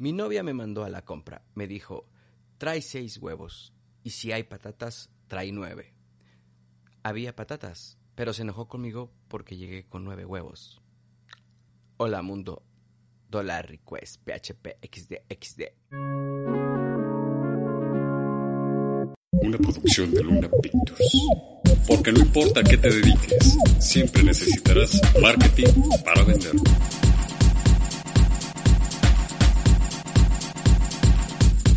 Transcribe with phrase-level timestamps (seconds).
[0.00, 1.42] Mi novia me mandó a la compra.
[1.56, 2.06] Me dijo,
[2.56, 3.74] trae seis huevos.
[4.04, 5.92] Y si hay patatas, trae nueve.
[7.02, 10.80] Había patatas, pero se enojó conmigo porque llegué con nueve huevos.
[11.96, 12.62] Hola mundo.
[13.28, 15.62] Dollar request PHP XD XD.
[19.42, 21.12] Una producción de Luna Pictures.
[21.88, 26.52] Porque no importa a qué te dediques, siempre necesitarás marketing para vender.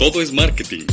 [0.02, 0.88] Todo es marketing.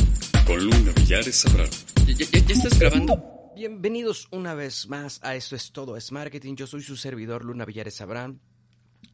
[0.45, 1.67] Con Luna Villares Sabrán.
[2.05, 3.51] ¿Ya, ya- ya estás grabando?
[3.55, 6.53] Bienvenidos una vez más a Esto es Todo es Marketing.
[6.55, 8.39] Yo soy su servidor Luna Villares Sabrán.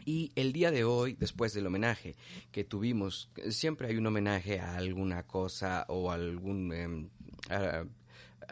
[0.03, 2.17] Y el día de hoy, después del homenaje
[2.51, 6.73] que tuvimos, siempre hay un homenaje a alguna cosa o algún...
[6.73, 7.09] em,
[7.49, 7.85] a-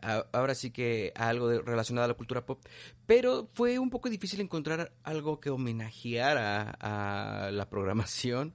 [0.02, 2.64] a- ahora sí que a algo de- relacionado a la cultura pop,
[3.06, 8.54] pero fue un poco difícil encontrar algo que homenajeara a la programación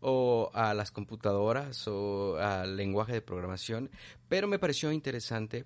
[0.00, 3.90] o a las computadoras o al lenguaje de programación,
[4.28, 5.64] pero me pareció interesante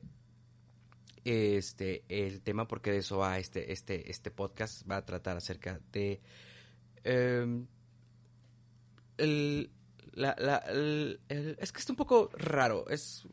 [1.24, 5.78] este el tema porque de eso va este este este podcast va a tratar acerca
[5.92, 6.20] de
[7.04, 7.66] em,
[9.18, 9.70] el,
[10.14, 10.32] la-
[10.68, 13.26] el- es que está un poco raro es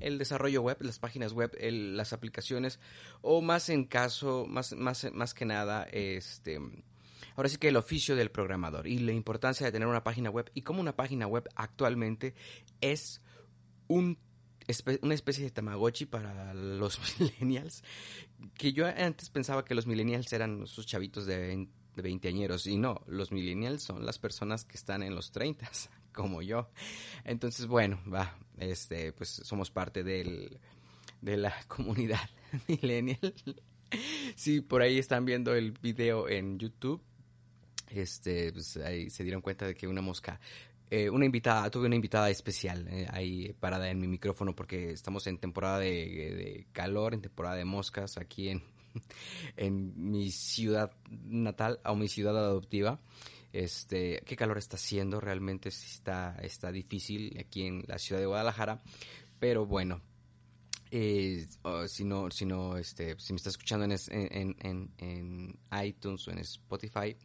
[0.00, 2.80] el desarrollo web las páginas web las aplicaciones
[3.22, 6.60] o más en caso más más más que nada este
[7.36, 10.50] ahora sí que el oficio del programador y la importancia de tener una página web
[10.54, 12.34] y cómo una página web actualmente
[12.80, 13.20] es
[13.88, 14.18] un
[15.02, 17.82] una especie de Tamagotchi para los millennials.
[18.54, 22.66] Que yo antes pensaba que los millennials eran esos chavitos de 20, de 20 añeros.
[22.66, 25.70] Y no, los millennials son las personas que están en los 30,
[26.12, 26.70] como yo.
[27.24, 30.58] Entonces, bueno, va, este, pues somos parte del,
[31.20, 32.28] de la comunidad
[32.68, 33.34] millennial.
[34.34, 37.00] Si por ahí están viendo el video en YouTube,
[37.88, 40.40] este, pues ahí se dieron cuenta de que una mosca
[40.88, 45.26] eh, una invitada, tuve una invitada especial eh, ahí parada en mi micrófono porque estamos
[45.26, 48.62] en temporada de, calor, en temporada de moscas aquí en,
[49.56, 53.00] en mi ciudad natal o mi ciudad adoptiva.
[53.52, 58.82] Este, qué calor está haciendo, realmente está, está difícil aquí en la ciudad de Guadalajara,
[59.40, 60.02] pero bueno,
[60.90, 61.46] eh,
[61.88, 66.30] si no, si no, este, si me está escuchando en, en, en, en iTunes o
[66.30, 67.16] en Spotify,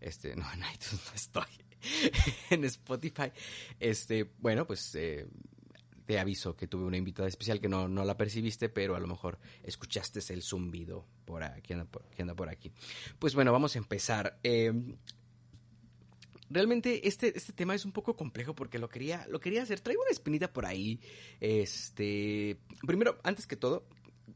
[0.00, 1.64] este, no, en iTunes no estoy,
[2.50, 3.30] en Spotify,
[3.78, 5.26] este, bueno, pues eh,
[6.06, 9.06] te aviso que tuve una invitada especial que no, no la percibiste, pero a lo
[9.06, 12.72] mejor escuchaste el zumbido por aquí, que anda por, que anda por aquí.
[13.18, 14.38] Pues bueno, vamos a empezar.
[14.42, 14.72] Eh,
[16.50, 19.80] realmente este, este tema es un poco complejo porque lo quería, lo quería hacer.
[19.80, 21.00] Traigo una espinita por ahí.
[21.40, 22.58] Este.
[22.86, 23.86] Primero, antes que todo,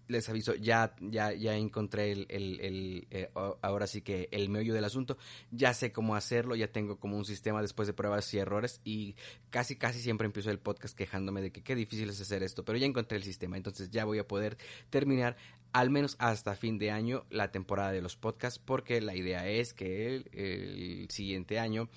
[0.06, 3.30] les aviso, ya, ya, ya encontré el, el- eh,
[3.62, 5.18] ahora sí que el meollo del asunto.
[5.50, 8.80] Ya sé cómo hacerlo, ya tengo como un sistema después de pruebas y errores.
[8.84, 9.16] Y
[9.50, 12.64] casi, casi siempre empiezo el podcast quejándome de que qué difícil es hacer esto.
[12.64, 13.56] Pero ya encontré el sistema.
[13.56, 14.56] Entonces ya voy a poder
[14.90, 15.36] terminar
[15.72, 18.58] al menos hasta fin de año la temporada de los podcasts.
[18.58, 21.88] Porque la idea es que el, el siguiente año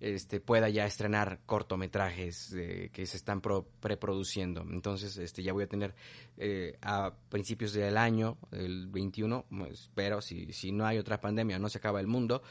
[0.00, 4.62] este, pueda ya estrenar cortometrajes eh, que se están pro- preproduciendo.
[4.70, 5.94] Entonces, este, ya voy a tener
[6.38, 11.58] eh, a principios del año, el 21, pues, espero, si, si no hay otra pandemia,
[11.58, 12.42] no se acaba el mundo,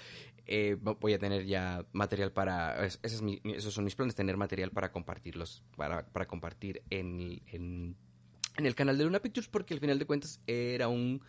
[0.48, 4.16] eh, vo- voy a tener ya material para, es- es mi- esos son mis planes,
[4.16, 7.98] tener material para compartirlos, para, para compartir en, en,
[8.58, 11.22] en el canal de Luna Pictures, porque al final de cuentas era un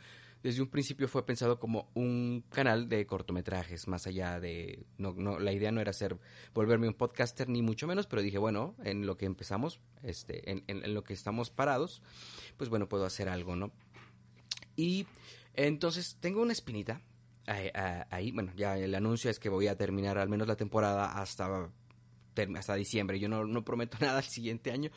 [0.43, 4.87] desde un principio fue pensado como un canal de cortometrajes, más allá de...
[4.99, 6.19] No, no, la idea no era ser,
[6.53, 10.65] volverme un podcaster, ni mucho menos, pero dije, bueno, en lo que empezamos, este, en,
[10.66, 12.03] en- en lo que estamos parados,
[12.56, 13.72] pues bueno, puedo hacer algo, ¿no?
[14.75, 15.06] Y
[15.54, 17.03] entonces tengo una espinita
[17.47, 20.56] ahí, ah, ahí, bueno, ya el anuncio es que voy a terminar al menos la
[20.56, 21.71] temporada hasta,
[22.56, 23.21] hasta diciembre.
[23.21, 24.91] Yo no, no prometo nada el siguiente año,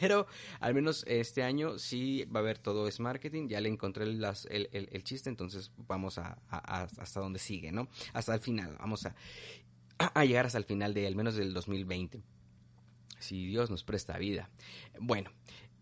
[0.00, 0.26] pero
[0.60, 3.48] al menos este año sí va a haber todo es marketing.
[3.48, 7.88] Ya le encontré el, el- el chiste, entonces vamos a- hasta donde sigue, ¿no?
[8.12, 8.76] Hasta el final.
[8.78, 9.14] Vamos a,
[9.98, 12.22] a llegar hasta el final de al menos del 2020.
[13.18, 14.48] Si Dios nos presta vida.
[15.00, 15.30] Bueno,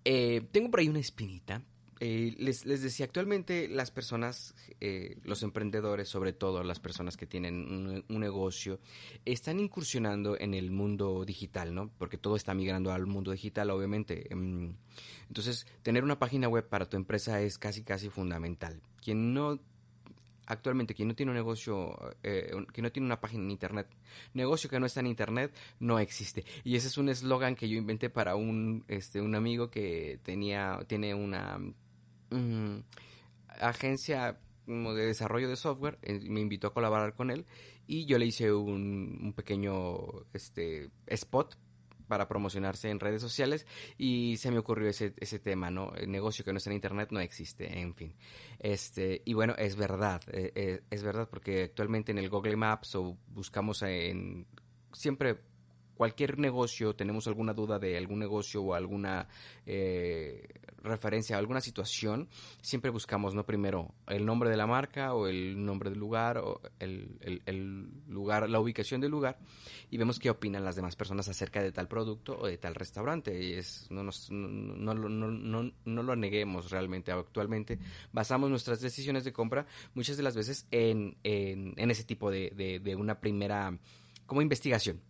[0.04, 1.62] eh, tengo por ahí una espinita.
[1.98, 7.26] Eh, les, les decía, actualmente las personas, eh, los emprendedores, sobre todo las personas que
[7.26, 8.80] tienen un, un negocio,
[9.24, 11.90] están incursionando en el mundo digital, ¿no?
[11.98, 14.28] Porque todo está migrando al mundo digital, obviamente.
[14.34, 14.70] Mm,
[15.28, 18.80] Entonces, tener una página web para tu empresa es casi, casi fundamental.
[19.02, 19.58] Quien no
[20.46, 23.88] actualmente quien no tiene un negocio, eh, quien no tiene una página en internet,
[24.32, 26.44] negocio que no está en internet, no existe.
[26.62, 30.78] Y ese es un eslogan que yo inventé para un, este, un amigo que tenía,
[30.86, 31.58] tiene una
[32.30, 32.78] mm,
[33.60, 37.46] agencia de desarrollo de software, eh, me invitó a colaborar con él
[37.86, 39.96] y yo le hice un, un pequeño
[40.32, 41.56] este, spot
[42.08, 43.66] para promocionarse en redes sociales
[43.98, 45.92] y se me ocurrió ese, ese tema, ¿no?
[45.94, 48.14] El negocio que no está en internet no existe, en fin.
[48.58, 52.94] Este, y bueno, es verdad, eh, eh, es verdad porque actualmente en el Google Maps
[52.94, 54.46] o buscamos en
[54.92, 55.40] siempre
[55.96, 59.26] cualquier negocio, tenemos alguna duda de algún negocio o alguna
[59.64, 60.46] eh,
[60.82, 62.28] referencia a alguna situación,
[62.60, 63.44] siempre buscamos, ¿no?
[63.44, 68.60] Primero, el nombre de la marca o el nombre del lugar o el, lugar, la
[68.60, 69.38] ubicación del lugar
[69.90, 73.42] y vemos qué opinan las demás personas acerca de tal producto o de tal restaurante.
[73.42, 77.10] Y es, no, nos, no, no, no, no lo neguemos realmente.
[77.10, 77.78] Actualmente
[78.12, 82.52] basamos nuestras decisiones de compra muchas de las veces en, en, en ese tipo de,
[82.54, 83.76] de, de una primera
[84.26, 85.00] como investigación.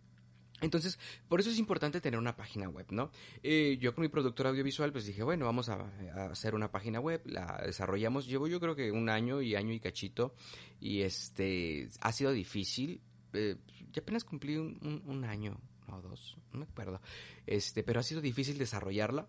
[0.61, 3.11] Entonces, por eso es importante tener una página web, ¿no?
[3.43, 5.87] Eh, yo con mi productor audiovisual, pues dije, bueno, vamos a,
[6.31, 9.79] hacer una página web, la desarrollamos, llevo yo creo que un año y año y
[9.79, 10.33] cachito,
[10.79, 13.01] y este, ha sido difícil,
[13.33, 13.57] eh,
[13.91, 15.59] ya apenas cumplí un, un, año,
[15.89, 17.01] o dos, no me acuerdo,
[17.45, 19.27] este, pero ha sido difícil desarrollarla,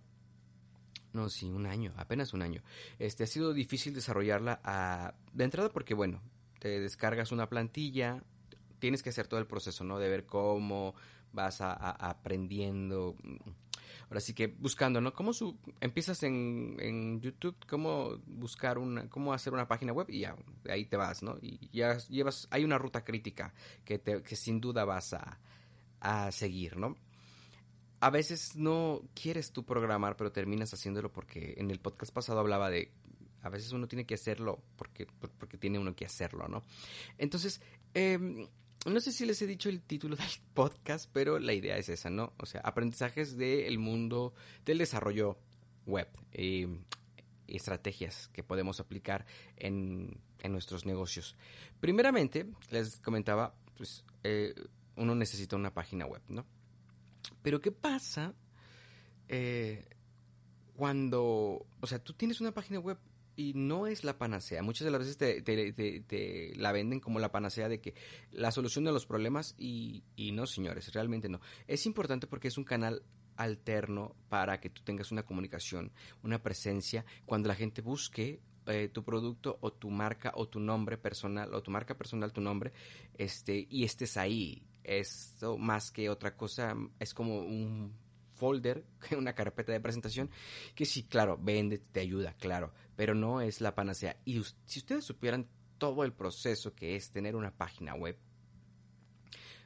[1.12, 2.62] no, sí, un año, apenas un año,
[2.98, 6.22] este, ha sido difícil desarrollarla a, de entrada porque, bueno,
[6.58, 8.22] te descargas una plantilla,
[8.78, 9.98] tienes que hacer todo el proceso, ¿no?
[9.98, 10.94] De ver cómo
[11.38, 13.16] vas a, aprendiendo.
[14.08, 15.12] Ahora sí que buscando, ¿no?
[15.12, 15.32] ¿Cómo
[15.80, 17.56] empiezas en, YouTube?
[17.68, 20.06] ¿Cómo buscar una, cómo hacer una página web?
[20.10, 20.36] Y ya,
[20.68, 21.36] ahí te vas, ¿no?
[21.40, 23.54] Y ya llevas, hay una ruta crítica
[23.84, 24.00] que,
[24.34, 25.38] sin duda vas a,
[26.00, 26.96] a seguir, ¿no?
[28.00, 32.70] A veces no quieres tú programar, pero terminas haciéndolo porque en el podcast pasado hablaba
[32.70, 32.92] de
[33.42, 35.06] a veces uno tiene que hacerlo porque,
[35.38, 36.64] porque tiene uno que hacerlo, ¿no?
[37.18, 37.60] Entonces,
[37.94, 38.48] eh,
[38.86, 42.10] no sé si les he dicho el título del podcast, pero la idea es esa,
[42.10, 42.32] ¿no?
[42.38, 44.34] O sea, aprendizajes del mundo
[44.64, 45.38] del desarrollo
[45.86, 46.08] web.
[46.32, 46.66] y
[47.46, 49.24] estrategias que podemos aplicar
[49.56, 51.34] en, en, nuestros negocios.
[51.80, 54.54] Primeramente, les comentaba, pues eh,
[54.96, 56.44] uno necesita una página web, ¿no?
[57.42, 58.34] Pero ¿qué pasa
[59.28, 59.86] eh,
[60.76, 62.98] cuando, o sea, tú tienes una página web
[63.38, 64.64] y no es la panacea.
[64.64, 67.94] Muchas de las veces te, te, la venden como la panacea de que
[68.32, 71.40] la solución de los problemas y, y, no, señores, realmente no.
[71.68, 73.04] Es importante porque es un canal
[73.36, 75.92] alterno para que tú tengas una comunicación,
[76.24, 80.98] una presencia, cuando la gente busque eh, tu producto o tu marca o tu nombre
[80.98, 82.72] personal o tu marca personal, tu nombre,
[83.14, 84.66] este, y estés ahí.
[84.82, 87.94] Esto más que otra cosa es como un
[88.38, 88.84] folder,
[89.16, 90.30] una carpeta de presentación,
[90.74, 94.16] que sí, claro, vende, te ayuda, claro, pero no es la panacea.
[94.24, 95.48] Y si ustedes supieran
[95.78, 98.16] todo el proceso que es tener una página web,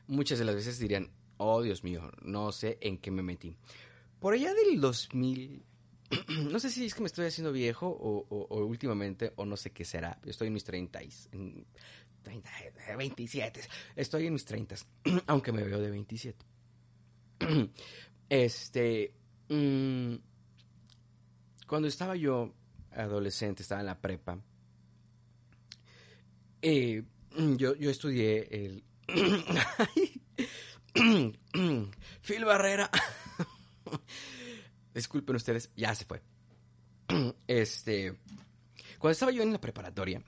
[0.06, 3.56] muchas de las veces dirían, oh Dios mío, no sé en qué me metí.
[4.18, 5.62] Por allá del 2000,
[6.50, 9.84] no sé si es que me estoy haciendo viejo o, últimamente, o no sé qué
[9.84, 11.00] será, estoy en mis 30,
[11.32, 11.66] en
[12.22, 12.50] 30,
[12.96, 13.60] 27,
[13.96, 14.76] estoy en mis 30,
[15.26, 16.44] aunque me veo de 27.
[18.28, 19.14] Este,
[19.48, 20.14] mmm,
[21.66, 22.52] cuando estaba yo
[22.90, 24.38] adolescente, estaba en la prepa,
[26.60, 27.02] eh,
[27.56, 28.84] yo, yo estudié el...
[32.22, 32.90] Phil Barrera.
[34.94, 36.22] Disculpen ustedes, ya se fue.
[37.46, 38.18] Este,
[38.98, 40.22] cuando estaba yo en la preparatoria,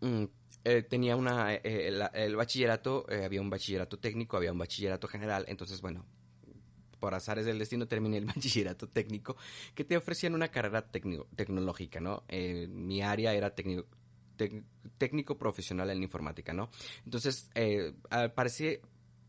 [0.00, 0.24] mm,
[0.64, 5.80] eh, tenía una, eh, el, bachillerato, había un bachillerato técnico, había un bachillerato general, entonces
[5.80, 6.04] bueno,
[7.04, 9.36] por azares del destino terminé el bachillerato técnico,
[9.74, 12.22] que te ofrecían una carrera tecnológica, ¿no?
[12.28, 13.86] Eh, mi área era técnico,
[14.96, 16.70] técnico profesional en informática, ¿no?
[17.04, 18.80] Entonces, eh, al parecer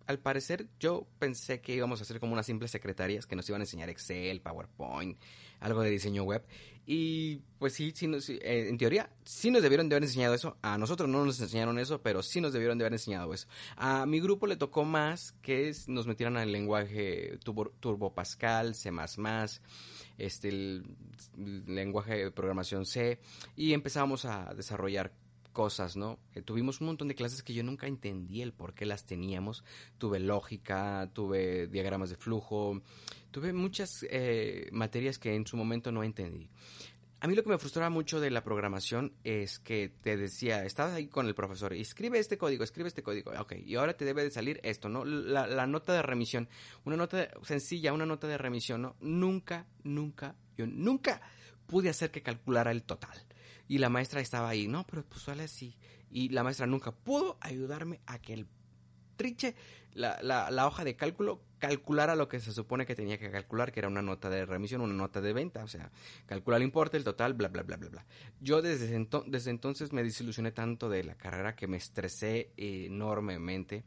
[0.08, 3.62] al parecer yo pensé que íbamos a hacer como unas simples secretarias que nos iban
[3.62, 5.18] a enseñar Excel, PowerPoint,
[5.60, 6.46] algo de diseño web.
[6.88, 8.08] Y pues sí, sí,
[8.42, 10.58] eh, en teoría sí nos debieron de haber enseñado eso.
[10.62, 13.48] A nosotros no nos enseñaron eso, pero sí nos debieron de haber enseñado eso.
[13.76, 18.92] A mi grupo le tocó más que nos metieran al lenguaje Turbo, Pascal, C++,
[20.18, 20.86] este, el
[21.66, 23.20] lenguaje de programación C,
[23.56, 25.12] y empezamos a desarrollar
[25.56, 26.20] cosas, ¿no?
[26.36, 29.64] Eh, tuvimos un montón de clases que yo nunca entendí el por qué las teníamos.
[29.98, 32.82] Tuve lógica, tuve diagramas de flujo,
[33.32, 36.50] tuve muchas eh, materias que en su momento no entendí.
[37.22, 40.94] A mí lo que me frustraba mucho de la programación es que te decía, estabas
[40.94, 44.24] ahí con el profesor, escribe este código, escribe este código, ok, y ahora te debe
[44.24, 45.06] de salir esto, ¿no?
[45.06, 46.50] La, la nota de remisión,
[46.84, 48.98] una nota sencilla, una nota de remisión, ¿no?
[49.00, 51.22] Nunca, nunca, yo nunca
[51.66, 53.18] pude hacer que calculara el total.
[53.68, 55.78] Y la maestra estaba ahí, no, pero pues sale así.
[56.12, 58.48] Y la maestra nunca pudo ayudarme a que el
[59.16, 59.56] triche
[59.94, 63.72] la, la, la, hoja de cálculo calculara lo que se supone que tenía que calcular,
[63.72, 65.90] que era una nota de remisión, una nota de venta, o sea,
[66.26, 68.06] calcular el importe, el total, bla, bla, bla, bla, bla.
[68.42, 73.86] Yo desde, desde entonces me desilusioné tanto de la carrera que me estresé enormemente,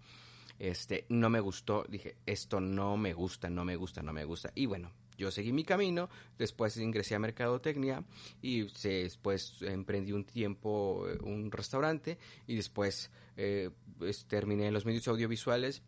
[0.58, 4.50] este, no me gustó, dije, esto no me gusta, no me gusta, no me gusta,
[4.54, 6.08] y bueno, yo seguí mi camino,
[6.38, 8.04] después ingresé a Mercadotecnia
[8.40, 14.86] y después emprendí un tiempo eh, un restaurante y después eh, pues, terminé en los
[14.86, 15.82] medios audiovisuales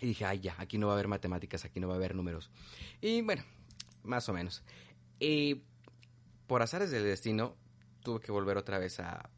[0.00, 2.14] y dije, ay ya, aquí no va a haber matemáticas, aquí no va a haber
[2.14, 2.50] números.
[3.00, 3.42] Y bueno,
[4.02, 4.62] más o menos.
[5.18, 5.62] Y
[6.46, 7.56] por azares del destino
[8.02, 9.30] tuve que volver otra vez a,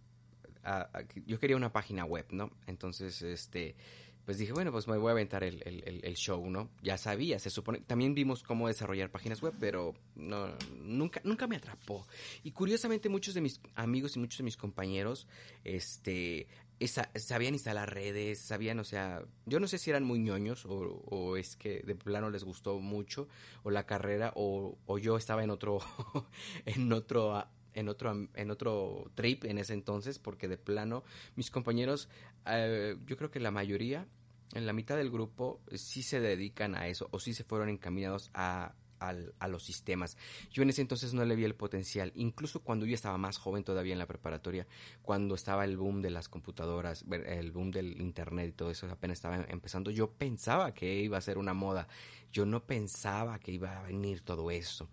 [1.26, 2.50] yo quería una página web, ¿no?
[2.66, 3.76] Entonces, este,
[4.25, 6.71] pues dije, bueno, pues me voy a aventar el, el, el, show, ¿no?
[6.83, 10.49] Ya sabía, se supone, también vimos cómo desarrollar páginas web, pero no,
[10.81, 12.07] nunca, nunca me atrapó.
[12.43, 15.28] Y curiosamente muchos de mis amigos y muchos de mis compañeros,
[15.62, 16.49] este,
[16.81, 21.02] esa, sabían instalar redes, sabían, o sea, yo no sé si eran muy ñoños o,
[21.07, 23.28] o es que de plano les gustó mucho,
[23.62, 25.81] o la carrera, o, o yo estaba en otro,
[26.64, 31.04] en otro en otro, en otro trip en ese entonces, porque de plano
[31.37, 32.09] mis compañeros,
[32.47, 34.07] eh, yo creo que la mayoría,
[34.52, 38.31] en la mitad del grupo, sí se dedican a eso o sí se fueron encaminados
[38.35, 40.16] a, a, los sistemas.
[40.50, 43.64] Yo en ese entonces no le vi el potencial, incluso cuando yo estaba más joven
[43.64, 44.66] todavía en la preparatoria,
[45.02, 49.19] cuando estaba el boom de las computadoras, el boom del internet y todo eso apenas
[49.19, 51.88] estaba empezando, yo pensaba que iba a ser una moda,
[52.33, 54.88] yo no pensaba que iba a venir todo eso.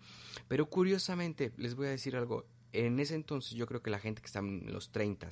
[0.48, 4.20] Pero curiosamente, les voy a decir algo, en ese entonces yo creo que la gente
[4.20, 5.28] que está en los 30,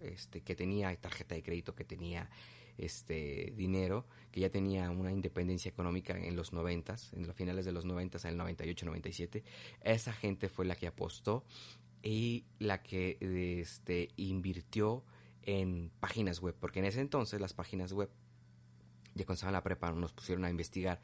[0.00, 2.30] este, que tenía tarjeta de crédito, que tenía
[2.78, 7.72] este dinero, que ya tenía una independencia económica en los 90, en los finales de
[7.72, 9.44] los 90, en el 98, 97,
[9.82, 11.44] esa gente fue la que apostó
[12.02, 13.16] y la que
[13.60, 15.04] este, invirtió
[15.42, 18.10] en páginas web, porque en ese entonces las páginas web,
[19.14, 21.00] ya cuando estaba en la prepa, nos pusieron a investigar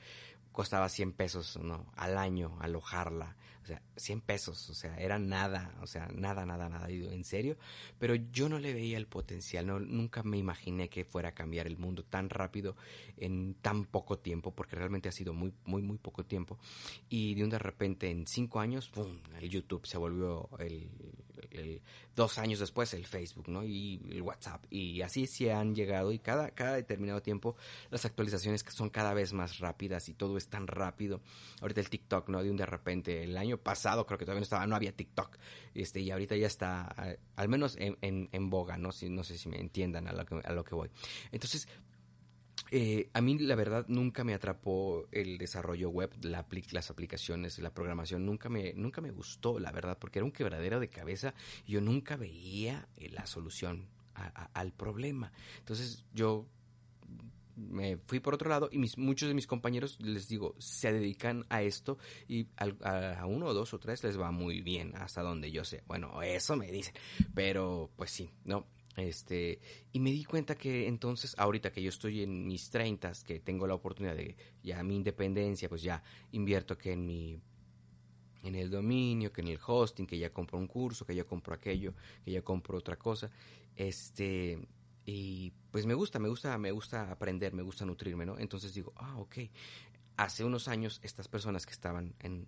[0.52, 1.86] costaba 100 pesos ¿no?
[1.96, 6.68] al año alojarla, o sea, 100 pesos, o sea, era nada, o sea, nada, nada,
[6.68, 7.56] nada, en serio,
[7.98, 11.66] pero yo no le veía el potencial, no, nunca me imaginé que fuera a cambiar
[11.66, 12.76] el mundo tan rápido
[13.16, 16.58] en tan poco tiempo, porque realmente ha sido muy, muy, muy poco tiempo,
[17.08, 20.88] y de un de repente en cinco años, ¡pum!, el YouTube se volvió el,
[22.14, 23.64] dos años después el Facebook, ¿no?
[23.64, 27.56] Y el WhatsApp, y así se han llegado, y cada, cada determinado tiempo
[27.90, 31.20] las actualizaciones son cada vez más rápidas y todo es tan rápido.
[31.60, 32.42] Ahorita el TikTok, ¿no?
[32.42, 35.36] De un de repente, el año pasado creo que todavía no estaba, no había TikTok,
[35.74, 36.94] este, y ahorita ya está,
[37.36, 38.92] al menos en, en, en, boga, ¿no?
[38.92, 40.90] Si, no sé si me entiendan a lo que, a lo que voy.
[41.32, 41.68] Entonces,
[42.70, 47.74] eh, a mí la verdad nunca me atrapó el desarrollo web, la, las aplicaciones, la
[47.74, 51.34] programación, nunca me, nunca me gustó, la verdad, porque era un quebradero de cabeza
[51.66, 53.88] yo nunca veía eh, la solución
[54.52, 55.32] al problema.
[55.60, 56.46] Entonces yo
[57.56, 61.46] me fui por otro lado y mis, muchos de mis compañeros, les digo, se dedican
[61.48, 61.96] a esto
[62.28, 65.82] y a, a, uno, dos o tres les va muy bien, hasta donde yo sé.
[65.86, 66.94] Bueno, eso me dicen,
[67.34, 68.66] pero pues sí, ¿no?
[69.00, 69.60] Este,
[69.92, 73.66] y me di cuenta que entonces, ahorita que yo estoy en mis treintas, que tengo
[73.66, 76.02] la oportunidad de ya mi independencia, pues ya
[76.32, 77.40] invierto que en mi
[78.42, 81.54] en el dominio, que en el hosting, que ya compro un curso, que ya compro
[81.54, 83.30] aquello, que ya compro otra cosa,
[83.76, 84.58] este,
[85.04, 88.38] y pues me gusta, me gusta, me gusta aprender, me gusta nutrirme, ¿no?
[88.38, 89.36] Entonces digo, ah, ok,
[90.20, 92.46] hace unos años estas personas que estaban en,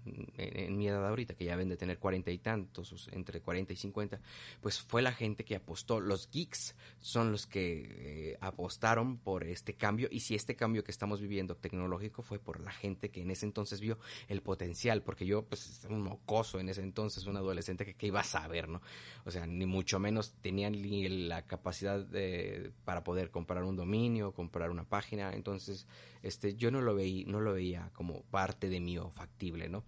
[0.76, 4.20] mi edad ahorita, que ya ven de tener cuarenta y tantos, entre cuarenta y cincuenta,
[4.60, 9.72] pues fue la gente que apostó, los geeks son los que eh, apostaron por este
[9.72, 13.30] cambio y si este cambio que estamos viviendo tecnológico fue por la gente que en
[13.30, 13.98] ese entonces vio
[14.28, 18.24] el potencial, porque yo pues un mocoso en ese entonces, un adolescente que, iba a
[18.24, 18.82] saber, ¿no?
[19.24, 24.32] O sea, ni mucho menos tenían ni la capacidad de, para poder comprar un dominio,
[24.32, 25.86] comprar una página, entonces
[26.22, 29.84] este yo no lo veía, no lo veía como parte de mí o factible, ¿no?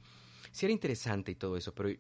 [0.52, 1.90] Sí era interesante y todo eso, pero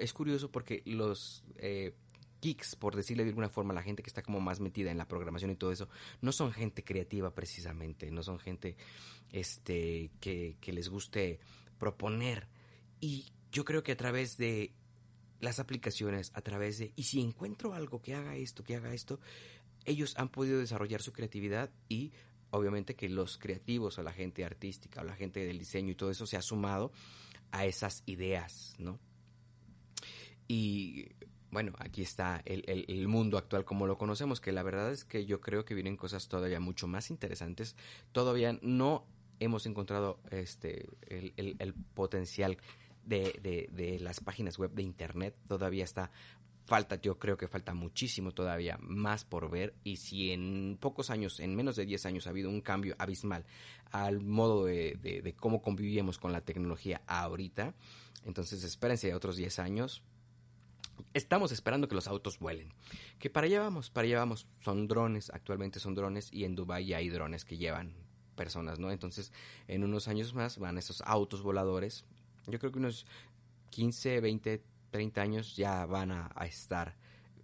[0.00, 1.94] es curioso porque los eh,
[2.40, 5.06] geeks, por decirle de alguna forma, la gente que está como más metida en la
[5.06, 5.88] programación y todo eso,
[6.20, 8.76] no son gente creativa precisamente, no son gente
[9.30, 11.38] este, que, que les guste
[11.78, 12.48] proponer.
[13.00, 14.72] Y yo creo que a través de
[15.40, 19.20] las aplicaciones, a través de, y si encuentro algo que haga esto, que haga esto,
[19.84, 22.12] ellos han podido desarrollar su creatividad y
[22.52, 26.10] obviamente que los creativos o la gente artística o la gente del diseño y todo
[26.10, 26.92] eso se ha sumado
[27.50, 28.98] a esas ideas, ¿no?
[30.48, 31.08] Y
[31.50, 35.26] bueno, aquí está el, el, mundo actual como lo conocemos, que la verdad es que
[35.26, 37.76] yo creo que vienen cosas todavía mucho más interesantes.
[38.12, 39.06] Todavía no
[39.38, 42.58] hemos encontrado este el, el potencial
[43.04, 46.10] de, de, de, las páginas web de internet, todavía está
[46.64, 51.40] falta, yo creo que falta muchísimo todavía más por ver y si en pocos años,
[51.40, 53.44] en menos de 10 años ha habido un cambio abismal
[53.90, 57.74] al modo de, cómo convivimos con la tecnología ahorita,
[58.24, 60.02] entonces espérense otros 10 años.
[61.14, 62.72] Estamos esperando que los autos vuelen.
[63.18, 64.46] Que para allá vamos, para allá vamos.
[64.60, 67.94] Son drones, actualmente son drones y en Dubai ya hay drones que llevan
[68.36, 68.90] personas, ¿no?
[68.90, 69.32] Entonces,
[69.68, 72.04] en unos años más van esos autos voladores.
[72.46, 73.06] Yo creo que unos
[73.70, 76.94] 15, 20, 30 años ya van a, estar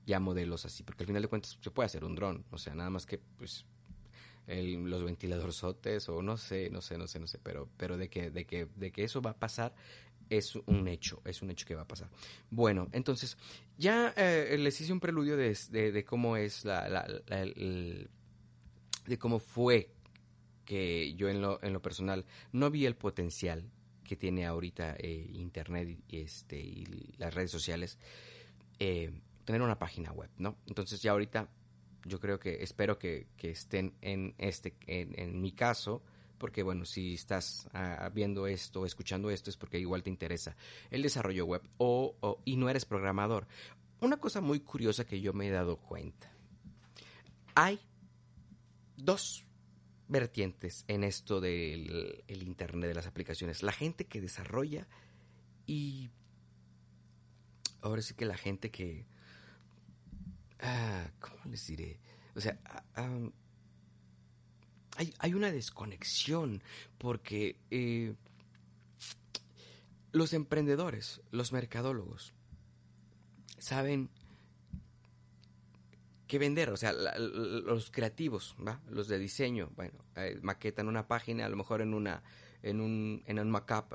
[0.07, 2.75] ya modelos así, porque al final de cuentas se puede hacer un dron, o sea,
[2.75, 3.67] nada más que pues
[4.47, 8.31] los ventiladorzotes o no sé, no sé, no sé, no sé, pero, pero de que,
[8.31, 9.75] de que, de que eso va a pasar
[10.31, 12.09] es un hecho, es un hecho que va a pasar.
[12.51, 13.37] Bueno, entonces,
[13.77, 17.07] ya eh, les hice un preludio de, de, cómo es la,
[19.07, 19.91] de cómo fue
[20.65, 23.71] que yo en lo, en lo personal no vi el potencial
[24.09, 27.99] que tiene ahorita eh, Internet y, este, y las redes sociales,
[28.79, 29.13] eh,
[29.45, 30.57] tener una página web, ¿no?
[30.67, 31.49] Entonces ya ahorita
[32.05, 36.03] yo creo que espero que, estén en este, en, mi caso,
[36.39, 40.57] porque bueno, si estás ah, viendo esto, escuchando esto, es porque igual te interesa
[40.91, 43.47] el desarrollo web o, y no eres programador.
[44.01, 46.33] Una cosa muy curiosa que yo me he dado cuenta.
[47.55, 47.81] Hay
[48.97, 49.45] dos
[50.09, 53.63] vertientes en esto del Internet, de las aplicaciones.
[53.63, 54.89] La gente que desarrolla
[55.67, 56.11] y
[57.83, 59.07] ahora sí que la gente que...
[60.61, 62.01] Ah, ¿Cómo les diré?
[62.35, 62.59] O sea,
[62.95, 63.31] ah,
[64.97, 66.63] hay, hay, una desconexión
[66.99, 68.15] porque eh,
[70.11, 72.33] los emprendedores, los mercadólogos,
[73.59, 74.11] saben
[76.29, 78.57] que vender, o sea, los creativos.
[78.89, 82.23] Los de diseño, bueno, eh, maquetan una página, a lo mejor en una
[82.63, 83.95] en un en un mockup,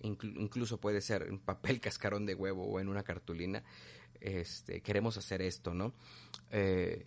[0.00, 3.62] incluso puede ser en papel cascarón de huevo o en una cartulina.
[4.20, 5.94] Este, queremos hacer esto, ¿no?
[6.50, 7.06] Eh,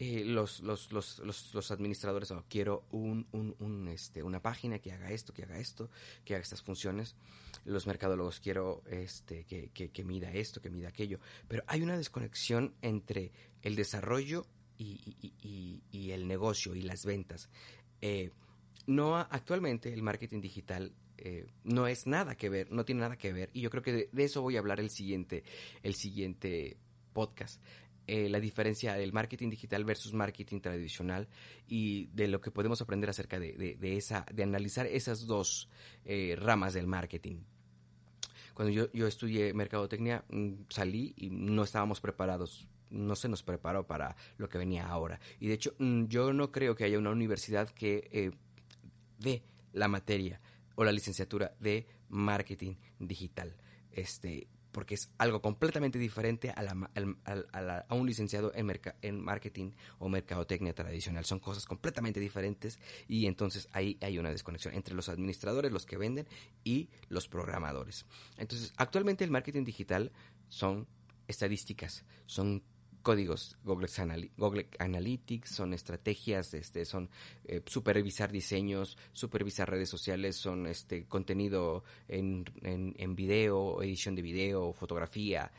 [0.00, 4.92] eh, los, los, los, los, administradores, oh, quiero un, un, un, este, una página que
[4.92, 5.90] haga esto, que haga esto,
[6.24, 7.16] que haga estas funciones.
[7.64, 11.18] Los mercadólogos, quiero este, que, que, que mida esto, que mida aquello.
[11.48, 14.46] Pero hay una desconexión entre el desarrollo
[14.78, 17.48] y, el negocio y las ventas.
[18.00, 18.30] Eh,
[18.86, 23.32] no actualmente el marketing digital eh, no es nada que ver, no tiene nada que
[23.32, 23.50] ver.
[23.52, 25.44] Y yo creo que de, de eso voy a hablar el siguiente,
[25.82, 26.76] el siguiente
[27.12, 27.62] podcast.
[28.06, 31.28] Eh, la diferencia del marketing digital versus marketing tradicional
[31.66, 35.68] y de lo que podemos aprender acerca de, esa, de analizar esas dos
[36.38, 37.40] ramas del marketing.
[38.54, 43.86] Cuando yo, yo estudié mercadotecnia, mm, salí y no estábamos preparados no se nos preparó
[43.86, 45.20] para lo que venía ahora.
[45.40, 48.30] Y de hecho, mm, yo no creo que haya una universidad que eh,
[49.18, 50.40] dé la materia
[50.74, 53.56] o la licenciatura de marketing digital.
[53.90, 56.62] Este, porque es algo completamente diferente a,
[57.88, 58.70] a, un licenciado en,
[59.02, 61.24] en, marketing o mercadotecnia tradicional.
[61.24, 65.96] Son cosas completamente diferentes y entonces ahí hay una desconexión entre los administradores, los que
[65.96, 66.28] venden
[66.64, 68.06] y los programadores.
[68.36, 70.12] Entonces, actualmente el marketing digital
[70.48, 70.86] son
[71.26, 72.62] estadísticas, son
[73.08, 77.08] códigos Google, Analytics, son estrategias, este, son
[77.46, 84.74] eh, supervisar diseños, supervisar redes sociales, son este contenido en, en, video, edición de video,
[84.74, 85.50] fotografía,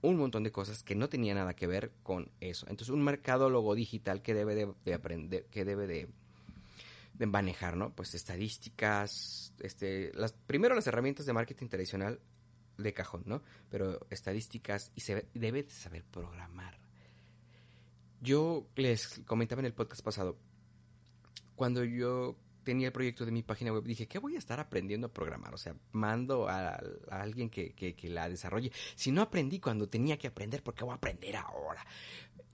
[0.00, 2.64] un montón de cosas que no tenía nada que ver con eso.
[2.70, 6.08] Entonces, un mercadólogo digital que debe de, aprender, que debe de,
[7.12, 7.94] de, manejar, ¿no?
[7.94, 12.20] Pues estadísticas, este, las, primero las herramientas de marketing tradicional
[12.82, 13.42] de cajón, ¿no?
[13.70, 16.78] Pero estadísticas y se debe saber programar.
[18.20, 20.36] Yo les comentaba en el podcast pasado,
[21.56, 25.08] cuando yo tenía el proyecto de mi página web, dije, ¿qué voy a estar aprendiendo
[25.08, 25.54] a programar?
[25.54, 28.70] O sea, mando a, alguien que, que, que, la desarrolle.
[28.94, 31.84] Si no aprendí cuando tenía que aprender, ¿por qué voy a aprender ahora?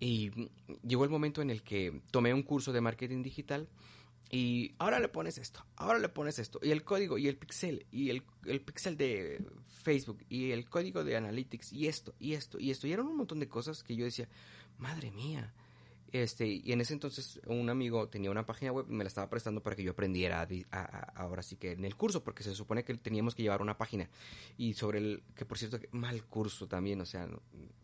[0.01, 0.31] Y
[0.87, 3.69] llegó el momento en el que tomé un curso de marketing digital
[4.31, 7.87] y ahora le pones esto, ahora le pones esto, y el código, y el pixel,
[7.91, 9.43] y el, el pixel de
[9.83, 12.87] Facebook, y el código de Analytics, y esto, y esto, y esto.
[12.87, 14.29] Y eran un montón de cosas que yo decía,
[14.77, 15.55] madre mía,
[16.13, 19.29] este, y en ese entonces un amigo tenía una página web y me la estaba
[19.29, 20.47] prestando para que yo aprendiera
[21.15, 24.09] ahora sí que en el curso, porque se supone que teníamos que llevar una página.
[24.57, 27.29] Y sobre el, que por cierto, mal curso también, o sea,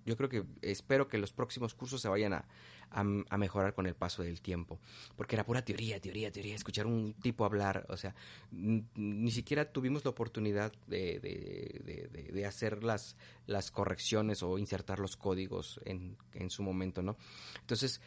[0.07, 2.45] yo creo que espero que los próximos cursos se vayan a,
[2.91, 4.79] a, mejorar con el paso del tiempo,
[5.17, 8.15] porque era pura teoría, teoría, teoría, escuchar un tipo hablar, o sea,
[8.53, 15.01] ni siquiera tuvimos la oportunidad de, de, de, de, hacer las, las correcciones o insertar
[15.01, 17.17] los códigos en, en su momento, ¿no?
[17.61, 18.01] Entonces,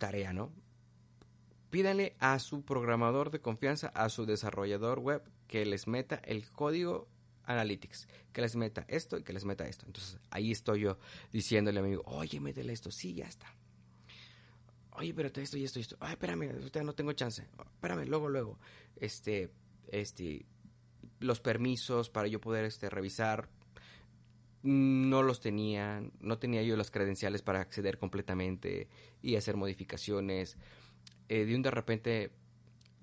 [0.00, 0.52] tarea, ¿no?
[1.70, 7.06] Pídanle a su programador de confianza, a su desarrollador web, que les meta el código
[7.44, 9.86] Analytics, que les meta esto y que les meta esto.
[9.86, 10.98] Entonces ahí estoy yo
[11.32, 13.46] diciéndole a mi amigo, oye, métele esto, sí, ya está.
[14.92, 15.96] Oye, pero esto y esto y esto.
[16.00, 17.42] Ay, espérame, usted no tengo chance.
[17.42, 18.58] Espérame, luego, luego.
[18.96, 19.52] Este,
[19.88, 20.46] este,
[21.20, 23.48] los permisos para yo poder este, revisar
[24.62, 28.88] no los tenía, no tenía yo las credenciales para acceder completamente
[29.22, 30.56] y hacer modificaciones.
[31.28, 32.30] Eh, de un de repente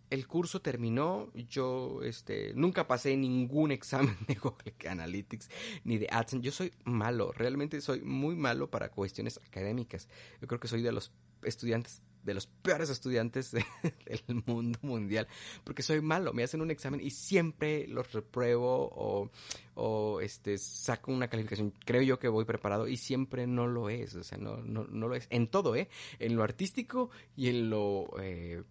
[0.10, 5.50] el curso terminó, yo este, nunca pasé ningún examen de Google Analytics
[5.84, 6.46] ni de AdSense.
[6.46, 10.08] Yo soy malo, realmente soy muy malo para cuestiones académicas.
[10.41, 11.12] Yo creo que soy de los
[11.43, 13.52] estudiantes de los peores estudiantes
[14.06, 15.28] del mundo mundial,
[15.63, 19.32] porque soy malo, me hacen un examen y siempre los repruebo o,
[19.76, 24.13] o este, saco una calificación, creo yo que voy preparado y siempre no lo es,
[24.16, 25.88] o sea, no, no, no lo es, en todo, ¿eh?
[26.20, 28.08] En lo artístico y en lo...
[28.22, 28.62] Eh,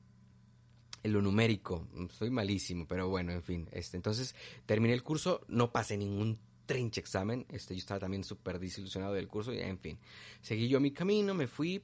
[1.03, 1.87] en lo numérico,
[2.19, 7.01] soy malísimo, pero bueno, en fin, este, entonces terminé el curso, no pasé ningún trinche
[7.01, 10.01] examen, este, yo estaba también súper desilusionado del curso y en fin,
[10.41, 11.81] seguí yo mi camino, me fui,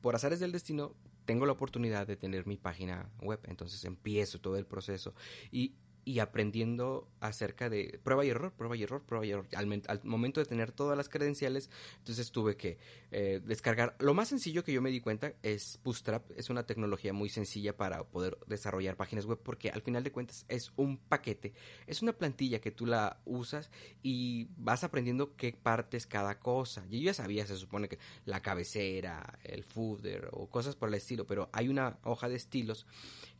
[0.00, 4.56] por azares del destino, tengo la oportunidad de tener mi página web, entonces empiezo todo
[4.56, 5.14] el proceso.
[5.50, 9.46] Y y aprendiendo acerca de prueba y error, prueba y error, prueba y error.
[9.54, 9.66] Al,
[10.04, 12.78] momento de tener todas las credenciales, entonces tuve que
[13.10, 13.96] eh, descargar.
[14.00, 17.76] Lo más sencillo que yo me di cuenta es Bootstrap, es una tecnología muy sencilla
[17.76, 21.52] para poder desarrollar páginas web porque al final de cuentas es un paquete,
[21.86, 23.70] es una plantilla que tú la usas
[24.02, 26.84] y vas aprendiendo qué partes cada cosa.
[26.88, 31.26] Yo ya sabía, se supone que la cabecera, el footer o cosas por el estilo,
[31.26, 32.86] pero hay una hoja de estilos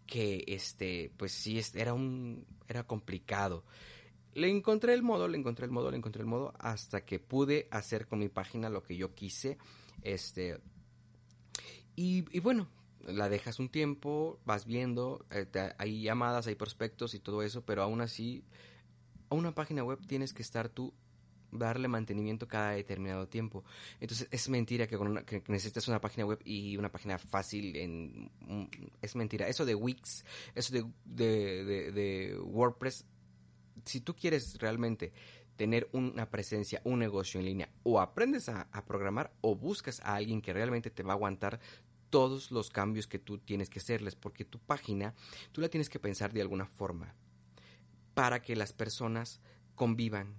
[0.06, 3.64] que este, pues sí, era un, era complicado.
[4.34, 7.68] Le encontré el modo, le encontré el modo, le encontré el modo, hasta que pude
[7.70, 9.58] hacer con mi página lo que yo quise,
[10.02, 10.58] este,
[11.94, 12.68] y, bueno,
[13.06, 15.46] la dejas un tiempo, vas viendo, eh,
[15.78, 18.44] hay llamadas, hay prospectos y todo eso, pero aún así,
[19.28, 20.94] a una página web tienes que estar tú
[21.52, 23.64] darle mantenimiento cada determinado tiempo.
[24.00, 28.30] Entonces es mentira que, con necesitas una página web y una página fácil en...
[29.00, 29.46] Es mentira.
[29.46, 33.04] Eso de Wix, eso de, de, de, WordPress,
[33.84, 35.12] si tú quieres realmente
[35.56, 40.16] tener una presencia, un negocio en línea, o aprendes a, a, programar o buscas a
[40.16, 41.60] alguien que realmente te va a aguantar
[42.08, 45.14] todos los cambios que tú tienes que hacerles, porque tu página,
[45.52, 47.14] tú la tienes que pensar de alguna forma
[48.14, 49.40] para que las personas
[49.74, 50.34] convivan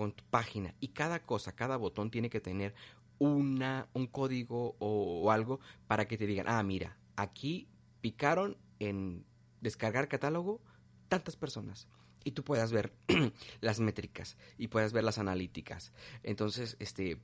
[0.00, 2.72] con tu página y cada cosa, cada botón tiene que tener
[3.18, 7.68] una, un código o, algo para que te digan, ah, mira, aquí
[8.00, 9.26] picaron en
[9.60, 10.62] descargar catálogo
[11.08, 11.86] tantas personas
[12.24, 12.94] y tú puedas ver
[13.60, 15.92] las métricas y puedas ver las analíticas.
[16.22, 17.20] Entonces, este,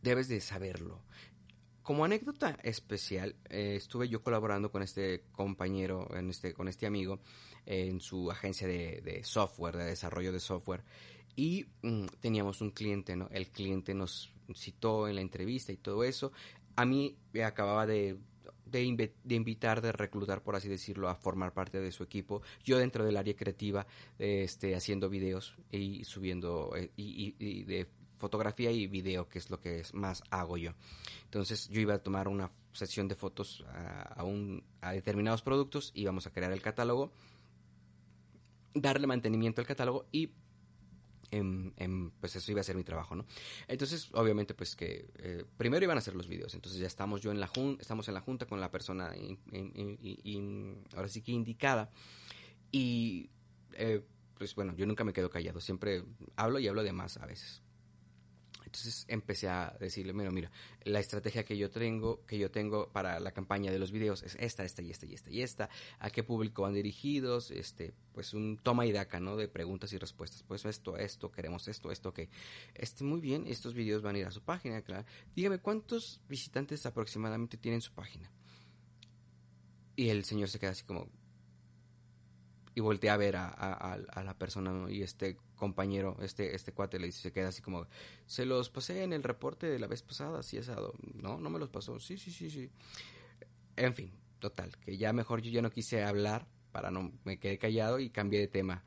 [0.00, 1.02] debes de saberlo.
[1.82, 7.20] Como anécdota especial, eh, estuve yo colaborando con este compañero, en este, con este amigo,
[7.66, 10.82] en su agencia de, de software, de desarrollo de software,
[11.36, 13.28] y mm, teníamos un cliente, ¿no?
[13.30, 16.32] El cliente nos citó en la entrevista y todo eso.
[16.76, 18.18] A mí me acababa de,
[18.72, 22.42] de, invitar, de reclutar, por así decirlo, a formar parte de su equipo.
[22.64, 23.86] Yo dentro del área creativa,
[24.18, 27.86] este, haciendo videos y subiendo, eh, y, de
[28.18, 30.72] fotografía y video, que es lo que es, más hago yo.
[31.24, 36.26] Entonces yo iba a tomar una sesión de fotos a, un, a determinados productos, íbamos
[36.26, 37.12] a crear el catálogo,
[38.74, 40.30] darle mantenimiento al catálogo y
[42.20, 43.24] pues eso iba a ser mi trabajo, ¿no?
[43.68, 47.30] Entonces, obviamente, pues que eh, primero iban a hacer los videos, entonces ya estamos yo
[47.30, 49.12] en la junta, estamos en la junta con la persona
[50.94, 51.90] ahora sí que indicada
[52.70, 53.30] y
[53.72, 54.02] eh,
[54.36, 56.04] pues bueno, yo nunca me quedo callado, siempre
[56.36, 57.61] hablo y hablo de más a veces.
[58.72, 60.50] Entonces empecé a decirle, mira, mira,
[60.84, 64.34] la estrategia que yo tengo, que yo tengo para la campaña de los videos es
[64.40, 68.32] esta, esta y esta y esta y esta, a qué público van dirigidos, este, pues
[68.32, 69.36] un toma y daca, ¿no?
[69.36, 70.42] De preguntas y respuestas.
[70.44, 72.30] Pues esto, esto, queremos esto, esto, que,
[72.74, 75.04] este, muy bien, estos videos van a ir a su página, claro.
[75.36, 78.30] Dígame, ¿cuántos visitantes aproximadamente tienen su página?
[79.96, 81.10] Y el señor se queda así como,
[82.74, 87.06] y voltea a ver a, a, la persona y este compañero, este, este cuate le
[87.06, 87.86] dice, se queda así como,
[88.26, 90.68] se los pasé en el reporte de la vez pasada, así es,
[91.14, 92.68] no, no me los pasó, sí, sí, sí, sí.
[93.76, 97.58] En fin, total, que ya mejor yo ya no quise hablar para no me quedé
[97.58, 98.82] callado y cambié de tema.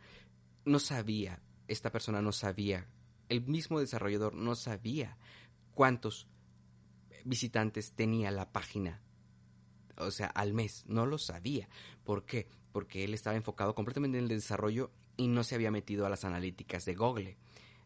[0.65, 2.89] No sabía, esta persona no sabía,
[3.29, 5.17] el mismo desarrollador no sabía
[5.75, 6.27] cuántos
[7.23, 9.01] visitantes tenía la página
[9.97, 10.83] o sea, al mes.
[10.87, 11.69] No lo sabía.
[12.03, 12.47] ¿Por qué?
[12.73, 16.25] Porque él estaba enfocado completamente en el desarrollo y no se había metido a las
[16.25, 17.37] analíticas de Google.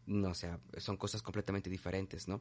[0.06, 2.40] No, o sea, son cosas completamente diferentes, ¿no?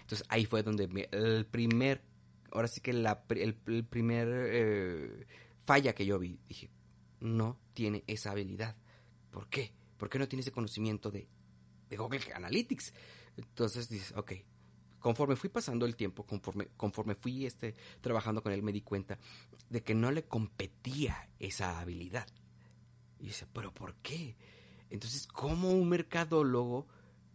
[0.00, 2.02] Entonces ahí fue donde el primer,
[2.50, 5.26] ahora sí que la, el, primer eh,
[5.66, 6.70] falla que yo vi, dije,
[7.20, 8.76] no tiene esa habilidad.
[9.30, 9.72] ¿Por qué?
[9.98, 11.28] ¿Por qué no tienes ese conocimiento de,
[11.88, 12.94] de Google Analytics?
[13.36, 14.32] Entonces dices, ok,
[14.98, 19.18] conforme fui pasando el tiempo, conforme, conforme fui este, trabajando con él, me di cuenta
[19.68, 22.26] de que no le competía esa habilidad.
[23.20, 24.36] Y dice, pero ¿por qué?
[24.90, 26.86] Entonces, ¿cómo un mercadólogo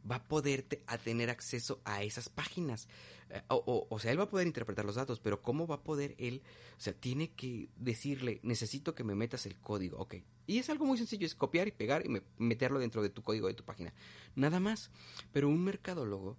[0.10, 2.88] va a poder a tener acceso a esas páginas?
[3.30, 5.84] Eh, o, o, sea, él va a poder interpretar los datos, pero ¿cómo va a
[5.84, 6.42] poder él?
[6.78, 10.16] O sea, tiene que decirle, necesito que me metas el código, ok.
[10.48, 13.48] Y es algo muy sencillo, es copiar y pegar y meterlo dentro de tu código
[13.48, 13.94] de tu página.
[14.36, 14.92] Nada más.
[15.32, 16.38] Pero un mercadólogo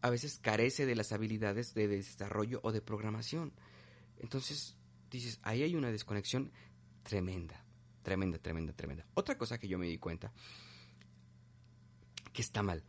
[0.00, 3.52] a veces carece de las habilidades de desarrollo o de programación.
[4.18, 4.76] Entonces,
[5.10, 6.52] dices, ahí hay una desconexión
[7.02, 7.64] tremenda,
[8.08, 9.04] tremenda, tremenda, tremenda.
[9.12, 10.32] Otra cosa que yo me di cuenta,
[12.32, 12.82] que está mal.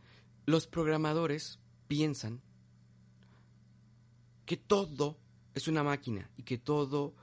[0.46, 2.40] Los programadores piensan
[4.46, 5.18] que todo
[5.54, 7.14] es una máquina y que todo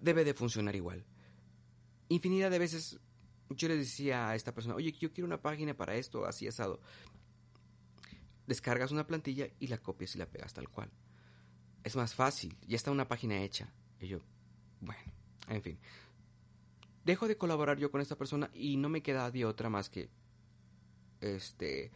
[0.00, 1.04] debe de funcionar igual.
[2.08, 2.98] Infinidad de veces
[3.50, 6.80] yo le decía a esta persona, oye, yo quiero una página para esto, así asado
[8.48, 10.90] descargas una plantilla y la copias y la pegas tal cual.
[11.84, 13.72] Es más fácil, ya está una página hecha.
[14.00, 14.18] Y yo,
[14.80, 15.12] bueno,
[15.48, 15.78] en fin.
[17.04, 20.08] Dejo de colaborar yo con esta persona y no me queda de otra más que
[21.20, 21.90] este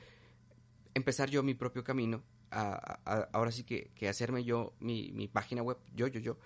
[0.95, 2.23] empezar yo mi propio camino.
[2.51, 6.39] ahora sí que, que hacerme yo mi, mi página web, yo, yo, yo.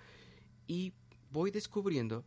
[0.67, 0.93] Y
[1.31, 2.23] voy descubriendo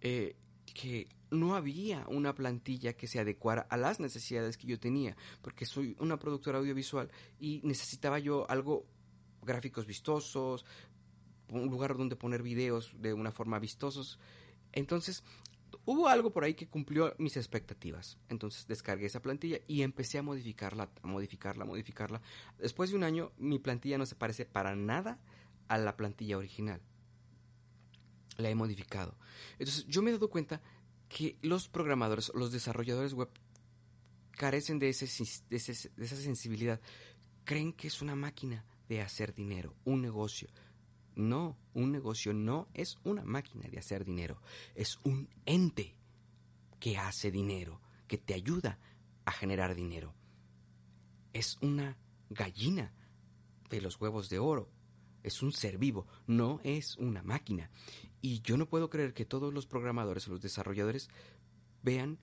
[0.00, 0.36] eh,
[0.74, 5.66] que no había una plantilla que se adecuara a las necesidades que yo tenía, porque
[5.66, 8.86] soy una productora audiovisual y necesitaba yo algo,
[9.42, 10.64] gráficos vistosos,
[11.48, 14.18] un lugar donde poner videos de una forma vistosos.
[14.76, 15.24] Entonces,
[15.86, 18.18] hubo algo por ahí que cumplió mis expectativas.
[18.28, 22.20] Entonces descargué esa plantilla y empecé a modificarla, a modificarla, a modificarla.
[22.58, 25.18] Después de un año, mi plantilla no se parece para nada
[25.68, 26.80] a la plantilla original.
[28.36, 29.16] La he modificado.
[29.58, 30.60] Entonces, yo me he dado cuenta
[31.08, 33.30] que los programadores, los desarrolladores web
[34.32, 35.06] carecen de, ese,
[35.48, 36.80] de, esa sensibilidad.
[37.44, 40.48] Creen que es una máquina de hacer dinero, un negocio.
[41.16, 44.40] No, un negocio no es una máquina de hacer dinero,
[44.74, 45.96] es un ente
[46.78, 48.78] que hace dinero, que te ayuda
[49.24, 50.14] a generar dinero.
[51.32, 51.96] Es una
[52.28, 52.92] gallina
[53.70, 54.68] de los huevos de oro,
[55.22, 57.70] es un ser vivo, no es una máquina.
[58.20, 61.08] Y yo no puedo creer que todos los programadores o los desarrolladores
[61.82, 62.18] vean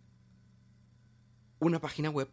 [1.60, 2.29] una página web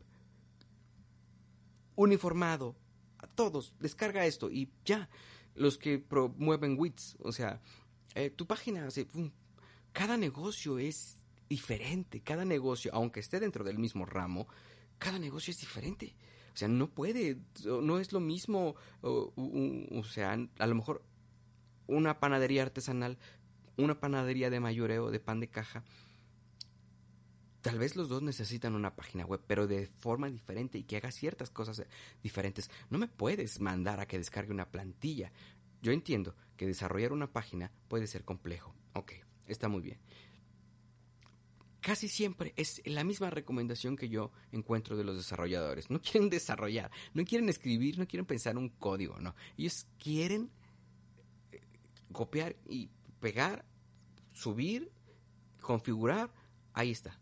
[1.96, 2.76] uniformado
[3.18, 5.08] a todos, descarga esto y ya.
[5.54, 7.60] Los que promueven WITS, o sea,
[8.14, 8.88] eh, tu página,
[9.92, 11.16] cada negocio es
[11.48, 14.46] diferente, cada negocio, aunque esté dentro del mismo ramo,
[14.98, 16.14] cada negocio es diferente.
[16.54, 21.02] O sea, no puede, no es lo mismo, o sea, a lo mejor
[21.86, 23.18] una panadería artesanal
[23.80, 25.84] una panadería de mayoreo de pan de caja,
[27.62, 31.10] tal vez los dos necesitan una página web, pero de forma diferente y que haga
[31.10, 31.82] ciertas cosas
[32.22, 32.70] diferentes.
[32.88, 35.32] No me puedes mandar a que descargue una plantilla.
[35.82, 38.74] Yo entiendo que desarrollar una página puede ser complejo.
[38.94, 39.12] Ok,
[39.46, 39.98] está muy bien.
[41.80, 45.90] Casi siempre es la misma recomendación que yo encuentro de los desarrolladores.
[45.90, 49.34] No quieren desarrollar, no quieren escribir, no quieren pensar un código, no.
[49.56, 50.50] Ellos quieren
[51.52, 51.60] eh,
[52.12, 53.64] copiar y pegar
[54.32, 54.90] subir,
[55.60, 56.30] configurar,
[56.74, 57.18] ahí está.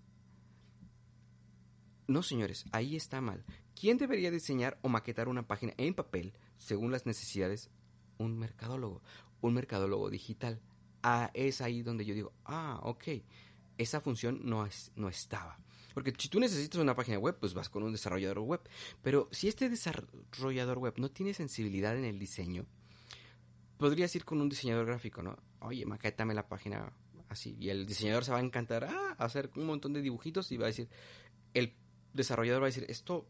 [2.09, 3.44] No, señores, ahí está mal.
[3.79, 7.71] ¿Quién debería diseñar o maquetar una página en papel según las necesidades?
[8.16, 9.03] Un mercadólogo,
[9.42, 10.59] un mercadólogo digital.
[11.03, 13.05] Ah, es ahí donde yo digo, ah, ok,
[13.77, 15.59] esa función no, es, no estaba.
[15.92, 18.62] Porque si tú necesitas una página web, pues vas con un desarrollador web.
[19.03, 22.64] Pero si este desarrollador web no tiene sensibilidad en el diseño,
[23.77, 25.37] podrías ir con un diseñador gráfico, ¿no?
[25.61, 26.90] Oye, maquétame la página
[27.29, 27.55] así.
[27.61, 30.64] Y el diseñador se va a encantar a hacer un montón de dibujitos y va
[30.64, 30.88] a decir,
[31.53, 31.75] el
[32.12, 33.27] desarrollador va a decir, esto,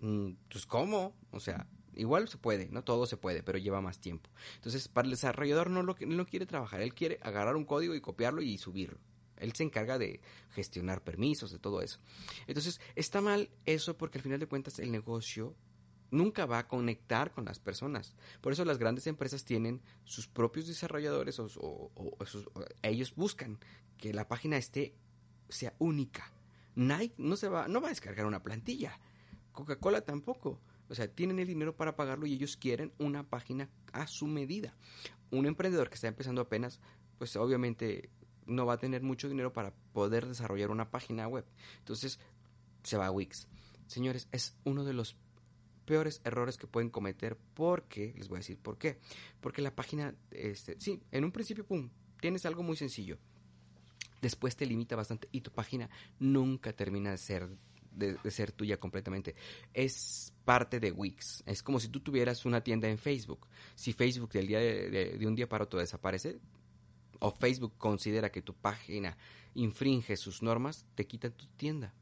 [0.00, 1.14] mm, pues ¿cómo?
[1.30, 4.30] O sea, igual se puede, no todo se puede, pero lleva más tiempo.
[4.56, 8.00] Entonces, para el desarrollador no lo no quiere trabajar, él quiere agarrar un código y
[8.00, 8.98] copiarlo y subirlo.
[9.36, 11.98] Él se encarga de gestionar permisos, de todo eso.
[12.46, 15.56] Entonces, está mal eso porque al final de cuentas el negocio
[16.10, 18.14] nunca va a conectar con las personas.
[18.40, 21.90] Por eso las grandes empresas tienen sus propios desarrolladores o,
[22.82, 23.58] ellos buscan
[23.98, 24.94] que la página esté
[25.48, 26.32] sea única.
[26.74, 28.98] Nike no se va no va a descargar una plantilla.
[29.52, 30.60] Coca-Cola tampoco.
[30.88, 34.74] O sea, tienen el dinero para pagarlo y ellos quieren una página a su medida.
[35.30, 36.80] Un emprendedor que está empezando apenas,
[37.18, 38.10] pues obviamente
[38.46, 41.46] no va a tener mucho dinero para poder desarrollar una página web.
[41.78, 42.18] Entonces,
[42.82, 43.48] se va a Wix.
[43.86, 45.16] Señores, es uno de los
[45.84, 48.98] peores errores que pueden cometer porque, les voy a decir por qué,
[49.40, 53.18] porque la página, este, sí, en un principio, pum, tienes algo muy sencillo.
[54.24, 57.48] Después te limita bastante y tu página nunca termina de ser
[57.92, 59.36] de, ser tuya completamente.
[59.74, 61.44] Es parte de Wix.
[61.46, 63.46] Es como si tú tuvieras una tienda en Facebook.
[63.74, 66.40] Si Facebook de, un día para otro desaparece,
[67.20, 69.16] o Facebook considera que tu página
[69.54, 71.94] infringe sus normas, te quitan tu tienda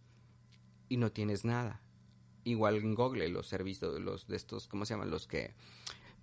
[0.88, 1.82] y no tienes nada.
[2.44, 5.10] Igual en Google, los servicios, los de estos, ¿cómo se llaman?
[5.10, 5.54] Los que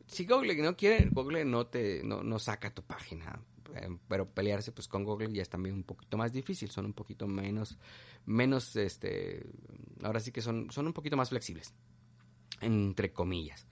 [0.07, 3.39] si Google no quiere, Google no te no, no saca tu página.
[3.75, 6.93] Eh, pero pelearse pues con Google ya es también un poquito más difícil, son un
[6.93, 7.77] poquito menos,
[8.25, 9.45] menos, este,
[10.03, 11.73] ahora sí que son, son un poquito más flexibles,
[12.62, 13.67] entre comillas.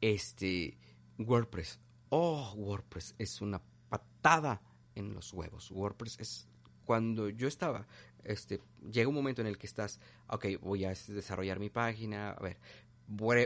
[0.00, 0.78] Este,
[1.18, 4.62] WordPress, oh, WordPress es una patada
[4.94, 5.70] en los huevos.
[5.70, 6.48] WordPress es
[6.84, 7.86] cuando yo estaba,
[8.24, 12.40] este, llega un momento en el que estás, ok, voy a desarrollar mi página, a
[12.40, 12.58] ver,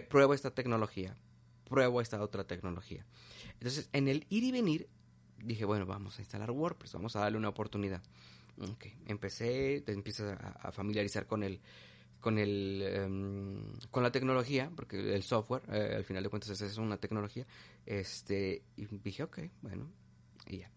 [0.09, 1.17] pruebo esta tecnología,
[1.69, 3.07] pruebo esta otra tecnología.
[3.55, 4.89] Entonces, en el ir y venir,
[5.45, 8.03] dije, bueno, vamos a instalar WordPress, vamos a darle una oportunidad.
[8.59, 11.61] Ok, empecé, te empiezas a, familiarizar con el,
[12.21, 16.79] con el, em, con la tecnología, porque el software, eh, al final de cuentas es
[16.79, 17.47] una tecnología,
[17.85, 19.91] este, y dije, ok, bueno,
[20.47, 20.71] y ya.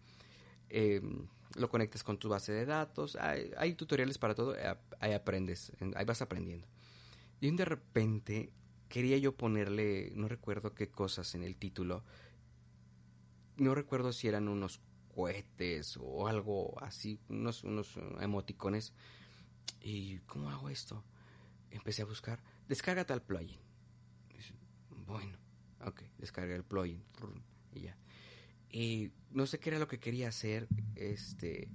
[0.68, 1.26] Em,
[1.56, 4.54] lo conectas con tu base de datos, hay, tutoriales para todo,
[5.00, 6.66] ahí aprendes, ahí vas aprendiendo.
[7.40, 8.52] Y de repente
[8.88, 12.04] quería yo ponerle, no recuerdo qué cosas en el título,
[13.58, 14.80] no recuerdo si eran unos
[15.14, 18.92] cohetes o algo así, unos, unos emoticones.
[19.80, 21.04] ¿Y cómo hago esto?
[21.70, 23.60] Empecé a buscar, descarga tal plugin.
[25.06, 25.36] Bueno,
[25.84, 27.02] ok, descarga el plugin
[27.72, 27.96] y ya.
[28.70, 31.68] Y no sé qué era lo que quería hacer este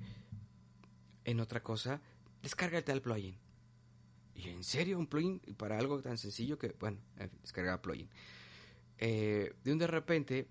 [1.25, 2.01] en otra cosa,
[2.41, 3.37] descarga tal plugin.
[4.35, 6.97] Y en serio, un plugin para algo tan sencillo que, bueno,
[7.41, 8.09] descarga plugin.
[8.97, 10.47] Eh, de un de repente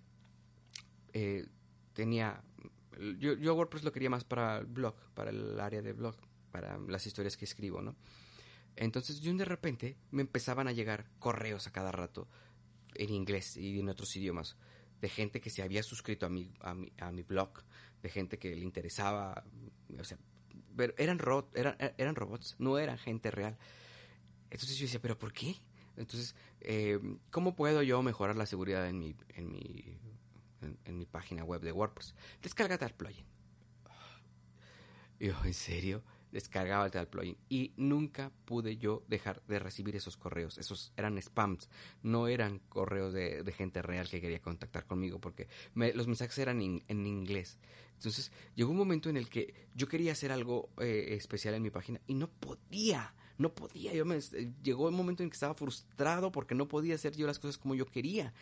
[1.13, 1.47] eh,
[1.93, 2.43] tenía...
[3.19, 6.17] Yo, yo WordPress lo quería más para el blog, para el área de blog,
[6.51, 7.97] para las historias que escribo, ¿no?
[8.77, 12.29] Entonces yo de repente me empezaban a llegar correos a cada rato
[12.95, 14.57] en inglés y en otros idiomas
[15.01, 17.51] de gente que se había suscrito a mi, a mi, a mi blog,
[18.03, 19.45] de gente que le interesaba,
[19.99, 20.19] o sea,
[20.77, 21.21] pero eran,
[21.55, 23.59] eran, eran robots, no eran gente real.
[24.51, 25.57] Entonces yo decía, ¿pero por qué?
[25.97, 26.99] Entonces, eh,
[27.31, 29.99] ¿cómo puedo yo mejorar la seguridad en mi, en mi
[30.63, 32.15] en, mi página web de WordPress.
[32.43, 33.25] Descarga tal plugin.
[35.19, 36.03] yo, ¿en serio?
[36.31, 37.37] Descargaba tal plugin.
[37.49, 40.59] Y nunca pude yo dejar de recibir esos correos.
[40.59, 41.69] Esos eran spams.
[42.03, 45.21] No eran correos de, gente real que quería contactar conmigo.
[45.21, 47.59] Porque los mensajes eran en inglés.
[48.03, 51.71] Entonces llegó un momento en el que yo quería hacer algo eh, especial en mi
[51.71, 53.15] página y no podía.
[53.39, 53.93] No podía.
[53.95, 54.19] Yo me,
[54.61, 57.77] llegó un momento en que estaba frustrado porque no podía hacer yo las cosas como
[57.77, 58.35] yo quería.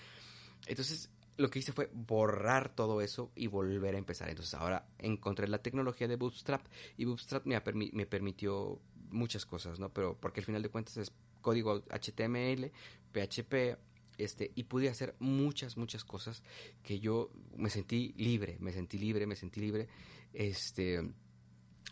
[0.67, 4.29] Entonces lo que hice fue borrar todo eso y volver a empezar.
[4.29, 6.65] Entonces ahora encontré la tecnología de Bootstrap
[6.97, 7.61] y Bootstrap me,
[7.93, 8.79] me permitió
[9.11, 9.89] muchas cosas, ¿no?
[9.89, 12.71] Pero porque al final de cuentas es código HTML,
[13.13, 13.79] PHP,
[14.19, 16.43] este, y pude hacer muchas, muchas cosas
[16.83, 19.89] que yo me sentí libre, me sentí libre, me sentí libre,
[20.35, 21.11] este,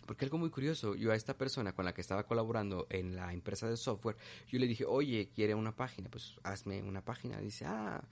[0.06, 3.32] porque algo muy curioso, yo a esta persona con la que estaba colaborando en la
[3.32, 7.64] empresa de software, yo le dije, oye, quiere una página, pues hazme una página, dice,
[7.64, 8.04] ah,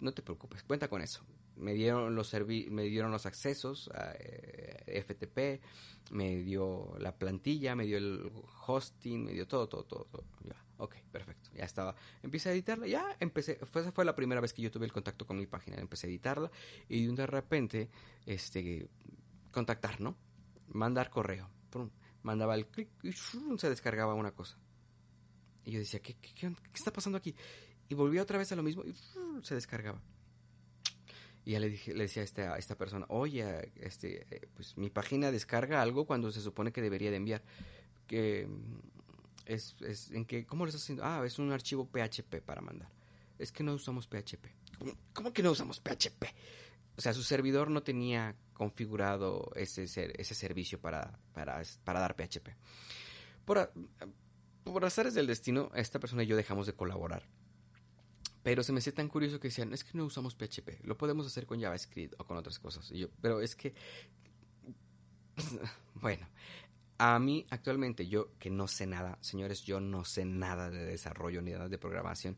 [0.00, 1.24] no te preocupes, cuenta con eso.
[1.56, 2.34] Me dieron los
[2.70, 5.62] me dieron los accesos a eh, FTP,
[6.10, 8.30] me dio la plantilla, me dio el
[8.66, 10.24] hosting, me dio todo, todo, todo, todo.
[10.44, 11.50] Ya, ok, perfecto.
[11.54, 11.94] Ya estaba.
[12.22, 13.58] Empecé a editarla, ya empecé.
[13.74, 15.78] Esa fue la primera vez que yo tuve el contacto con mi página.
[15.78, 16.50] Empecé a editarla
[16.88, 17.88] y de repente,
[18.26, 18.88] este,
[19.50, 20.16] contactar, ¿no?
[20.68, 21.48] Mandar correo.
[22.22, 24.58] mandaba el clic y se descargaba una cosa.
[25.64, 27.34] Y yo decía, ¿qué, qué, qué, qué está pasando aquí?
[27.88, 28.94] Y volvía otra vez a lo mismo y
[29.42, 30.00] se descargaba.
[31.46, 34.76] Y ya le, dije, le decía a esta, a esta persona, oye, este, eh, pues
[34.76, 37.42] mi página descarga algo cuando se supone que debería de enviar.
[38.08, 38.80] Que mm,
[39.46, 41.04] es, es en que, ¿cómo lo estás haciendo?
[41.04, 42.90] Ah, es un archivo PHP para mandar.
[43.38, 44.44] Es que no usamos PHP.
[45.12, 46.24] ¿Cómo, que no usamos PHP?
[46.96, 52.48] O sea, su servidor no tenía configurado ese, ese servicio para, para, para dar PHP.
[53.44, 53.72] Por,
[54.64, 57.22] por azares del destino, esta persona y yo dejamos de colaborar
[58.46, 61.26] pero se me hacía tan curioso que decían, es que no usamos PHP, lo podemos
[61.26, 62.88] hacer con JavaScript o con otras cosas.
[62.90, 63.74] Yo, pero es que,
[65.96, 66.28] bueno,
[66.96, 71.42] a mí actualmente yo que no sé nada, señores, yo no sé nada de desarrollo
[71.42, 72.36] ni nada de programación.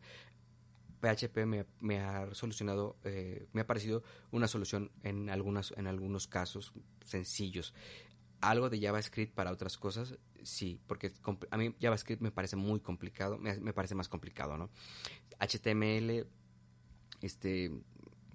[1.03, 1.45] PHP
[1.81, 6.73] me, ha solucionado, eh, me ha parecido una solución en, algunas, en algunos casos
[7.05, 7.75] sencillos
[8.41, 11.13] algo de JavaScript para otras cosas, sí, porque
[11.51, 14.71] a mí JavaScript me parece muy complicado, me, parece más complicado, ¿no?
[15.39, 16.27] HTML,
[17.23, 17.71] este,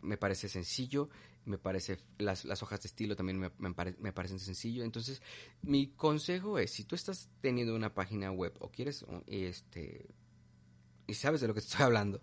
[0.02, 1.10] me parece sencillo
[1.46, 4.84] me parece, las, las hojas de estilo también me, me, pare- me parecen sencillo.
[4.84, 5.22] Entonces,
[5.62, 10.08] mi consejo es, si tú estás teniendo una página web o quieres, este,
[11.08, 12.22] y sabes de lo que estoy hablando,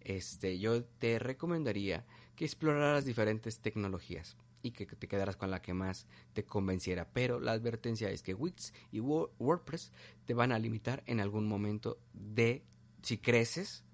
[0.00, 2.04] este, yo te recomendaría
[2.36, 7.10] que exploraras diferentes tecnologías y que te quedaras con la que más te convenciera.
[7.12, 9.92] Pero la advertencia es que Wix y Wo- WordPress
[10.24, 12.64] te van a limitar en algún momento de
[13.02, 13.84] si creces.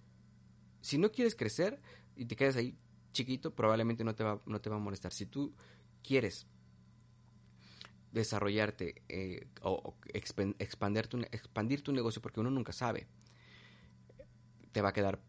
[0.81, 1.81] Si no quieres crecer
[2.17, 2.77] y te quedas ahí
[3.13, 5.13] chiquito, probablemente no te va, no te va a molestar.
[5.13, 5.55] Si tú
[6.03, 6.47] quieres
[8.13, 13.09] desarrollarte eh, o, expandir tu negocio, porque uno nunca sabe,
[14.73, 15.21] te va a quedar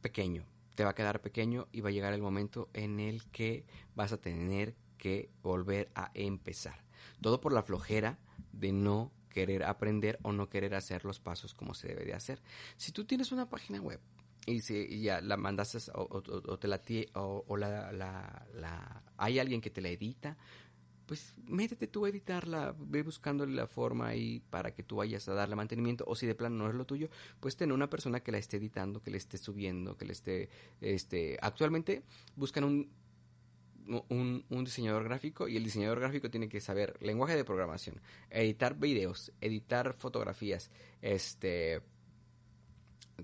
[0.00, 0.46] pequeño.
[0.74, 3.64] Te va a quedar pequeño y va a llegar el momento en el que
[3.94, 6.84] vas a tener que volver a empezar.
[7.20, 8.18] Todo por la flojera
[8.52, 12.42] de no querer aprender o no querer hacer los pasos como se debe de hacer.
[12.76, 14.00] Si tú tienes una página web
[14.46, 16.80] y, si, ya la mandaste o, o- te la,
[17.14, 20.36] o la, la- la- hay alguien que te la edita,
[21.10, 25.34] pues métete tú a editarla, ve buscándole la forma ahí para que tú vayas a
[25.34, 27.08] darle mantenimiento, o si de plano no es lo tuyo,
[27.40, 30.50] pues ten una persona que la esté editando, que le esté subiendo, que le esté,
[30.80, 32.04] este, actualmente
[32.36, 32.92] buscan un,
[33.88, 38.00] un, un diseñador gráfico y el diseñador gráfico tiene que saber lenguaje de programación,
[38.30, 40.70] editar videos, editar fotografías,
[41.02, 41.82] este,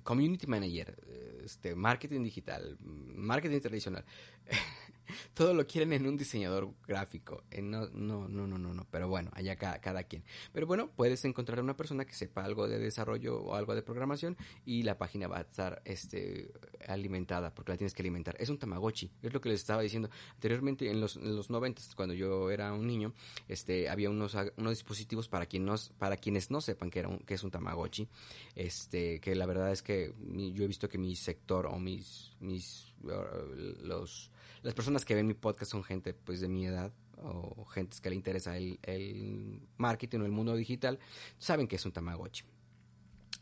[0.02, 0.98] community manager,
[1.44, 4.04] este, marketing digital, marketing tradicional.
[5.34, 7.44] todo lo quieren en un diseñador gráfico.
[7.62, 8.86] No, no, no, no, no.
[8.90, 10.24] Pero bueno, allá cada, cada quien.
[10.52, 14.36] Pero bueno, puedes encontrar una persona que sepa algo de desarrollo o algo de programación
[14.64, 16.52] y la página va a estar este,
[16.86, 18.36] alimentada porque la tienes que alimentar.
[18.38, 19.10] Es un Tamagotchi.
[19.22, 20.10] Es lo que les estaba diciendo.
[20.34, 23.12] Anteriormente, en los, en los 90, cuando yo era un niño,
[23.48, 27.18] este, había unos, unos dispositivos para, quien no, para quienes no sepan que, era un,
[27.18, 28.08] que es un Tamagotchi.
[28.54, 30.14] Este, que la verdad es que
[30.54, 34.30] yo he visto que mi sector o mis, mis los
[34.62, 38.10] las personas que ven mi podcast son gente pues de mi edad o gente que
[38.10, 40.98] le interesa el, el, marketing o el mundo digital,
[41.38, 42.44] saben que es un Tamagotchi.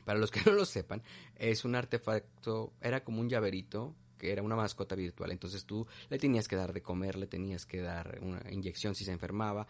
[0.04, 1.02] Para los que no lo sepan,
[1.34, 5.32] es un artefacto, era como un llaverito que era una mascota virtual.
[5.32, 9.04] Entonces tú le tenías que dar de comer, le tenías que dar una inyección si
[9.04, 9.66] se enfermaba.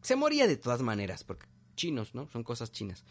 [0.00, 2.28] Se moría de todas maneras, porque chinos, ¿no?
[2.28, 3.04] Son cosas chinas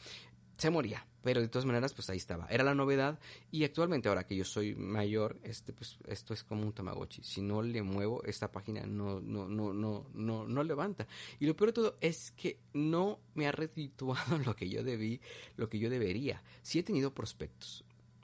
[0.57, 3.19] se moría, pero de todas maneras pues ahí estaba, era la novedad
[3.51, 7.41] y actualmente ahora que yo soy mayor, este pues esto es como un tamagotchi, si
[7.41, 11.07] no le muevo esta página no no no no no no levanta.
[11.39, 15.21] Y lo peor de todo es que no me ha redituado lo que yo debí,
[15.55, 16.41] lo que yo debería.
[16.61, 17.83] Sí he tenido prospectos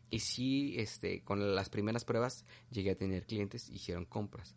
[0.09, 4.55] y sí este con las primeras pruebas llegué a tener clientes, hicieron compras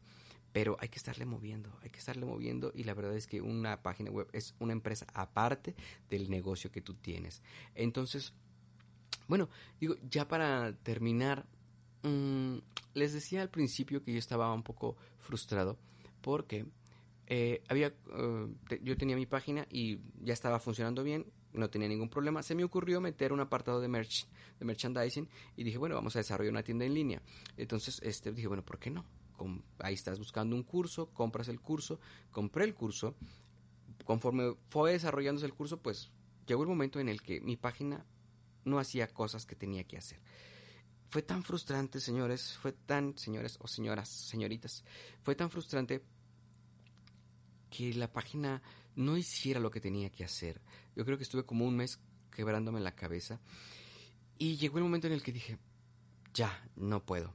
[0.57, 3.83] pero hay que estarle moviendo, hay que estarle moviendo y la verdad es que una
[3.83, 5.75] página web es una empresa aparte
[6.09, 7.43] del negocio que tú tienes.
[7.75, 8.33] Entonces,
[9.29, 11.45] bueno, digo, ya para terminar,
[12.05, 12.57] mmm,
[12.95, 15.77] les decía al principio que yo estaba un poco frustrado
[16.23, 16.65] porque
[17.27, 17.93] eh, había,
[18.67, 22.43] te, yo tenía mi página y ya estaba funcionando bien, no tenía ningún problema.
[22.43, 24.27] Se me ocurrió meter un apartado de merch,
[24.59, 27.21] de merchandising y dije, bueno, vamos a desarrollar una tienda en línea.
[27.59, 29.05] Entonces, este, dije, bueno, ¿por qué no?
[29.79, 33.15] Ahí estás buscando un curso, compras el curso, compré el curso,
[34.05, 36.11] conforme fue desarrollándose el curso, pues
[36.47, 38.05] llegó el momento en el que mi página
[38.65, 40.21] no hacía cosas que tenía que hacer.
[41.09, 44.85] Fue tan frustrante, señores, fue tan, señores o señoras, señoritas,
[45.23, 46.03] fue tan frustrante
[47.71, 48.63] que la página
[48.97, 50.61] no hiciera lo que tenía que hacer.
[50.95, 53.41] Yo creo que estuve como un mes quebrándome la cabeza
[54.39, 55.59] y llegó el momento en el que dije,
[56.35, 57.35] ya, no puedo,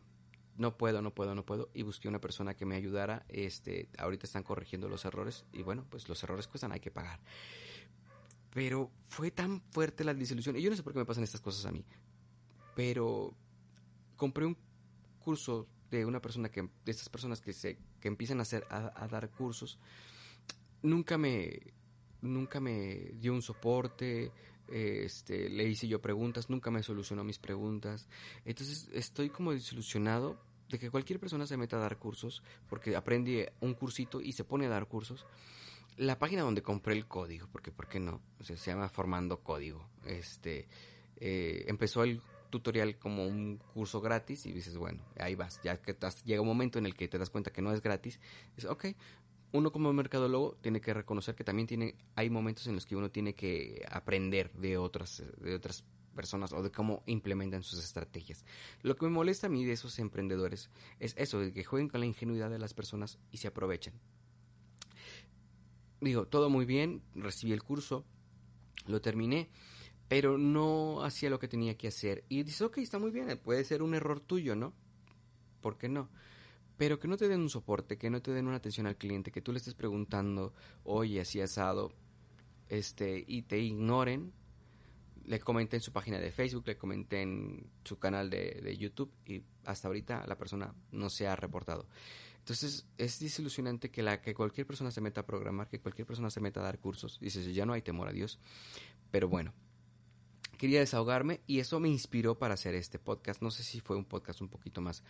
[0.57, 1.69] no puedo, no puedo, no puedo.
[1.73, 3.25] Y busqué una persona que me ayudara.
[3.29, 5.45] Este, ahorita están corrigiendo los errores.
[5.53, 7.19] Y bueno, pues los errores cuestan, hay que pagar.
[8.53, 10.55] Pero fue tan fuerte la desilusión.
[10.57, 11.85] Y yo no sé por qué me pasan estas cosas a mí.
[12.75, 13.33] Pero
[14.17, 14.57] compré un
[15.19, 19.03] curso de una persona que, de estas personas que se, que empiezan a hacer, a,
[19.03, 19.79] a dar cursos.
[20.81, 21.73] Nunca me,
[22.21, 24.31] nunca me dio un soporte.
[24.71, 28.07] Este, le hice yo preguntas, nunca me solucionó mis preguntas.
[28.45, 33.51] Entonces estoy como desilusionado de que cualquier persona se meta a dar cursos, porque aprende
[33.59, 35.25] un cursito y se pone a dar cursos.
[35.97, 38.21] La página donde compré el código, porque ¿por qué no?
[38.39, 39.89] Se llama Formando Código.
[40.05, 40.67] Este,
[41.17, 45.59] eh, empezó el tutorial como un curso gratis y dices, bueno, ahí vas.
[45.63, 48.19] Ya que llega un momento en el que te das cuenta que no es gratis,
[48.55, 48.85] dices, ok,
[49.51, 53.11] uno como mercadólogo tiene que reconocer que también tiene hay momentos en los que uno
[53.11, 58.45] tiene que aprender de otras de otras personas o de cómo implementan sus estrategias.
[58.81, 62.01] Lo que me molesta a mí de esos emprendedores es eso, de que jueguen con
[62.01, 63.93] la ingenuidad de las personas y se aprovechen.
[66.01, 68.05] Digo, todo muy bien, recibí el curso,
[68.87, 69.49] lo terminé,
[70.07, 72.25] pero no hacía lo que tenía que hacer.
[72.27, 74.73] Y dices, ok, está muy bien, puede ser un error tuyo, ¿no?
[75.61, 76.09] ¿Por qué no?
[76.81, 79.31] Pero que no te den un soporte, que no te den una atención al cliente,
[79.31, 81.93] que tú le estés preguntando, oye, así asado,
[82.69, 84.33] este, y te ignoren,
[85.25, 89.11] le comenté en su página de Facebook, le comenté en su canal de, de, YouTube
[89.27, 91.85] y hasta ahorita la persona no se ha reportado.
[92.39, 96.31] Entonces es desilusionante que, la, que cualquier persona se meta a programar, que cualquier persona
[96.31, 97.19] se meta a dar cursos.
[97.19, 98.39] Dices, ya no hay temor a Dios.
[99.11, 99.53] Pero bueno,
[100.57, 103.39] quería desahogarme y eso me inspiró para hacer este podcast.
[103.43, 105.03] No sé si fue un podcast un poquito más